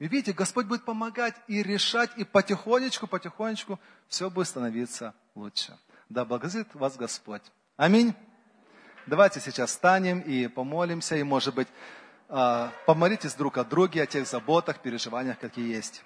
И 0.00 0.08
видите, 0.08 0.32
Господь 0.32 0.66
будет 0.66 0.84
помогать 0.84 1.36
и 1.46 1.62
решать, 1.62 2.10
и 2.16 2.24
потихонечку, 2.24 3.06
потихонечку 3.06 3.78
все 4.08 4.28
будет 4.28 4.48
становиться 4.48 5.14
лучше. 5.36 5.78
Да 6.08 6.24
благословит 6.24 6.74
вас 6.74 6.96
Господь. 6.96 7.42
Аминь. 7.76 8.12
Давайте 9.06 9.38
сейчас 9.38 9.70
встанем 9.70 10.18
и 10.18 10.48
помолимся, 10.48 11.14
и, 11.14 11.22
может 11.22 11.54
быть, 11.54 11.68
а, 12.28 12.72
помолитесь 12.86 13.34
друг 13.34 13.56
о 13.56 13.62
друге, 13.62 14.02
о 14.02 14.06
тех 14.06 14.26
заботах, 14.26 14.80
переживаниях, 14.80 15.38
какие 15.38 15.72
есть. 15.72 16.02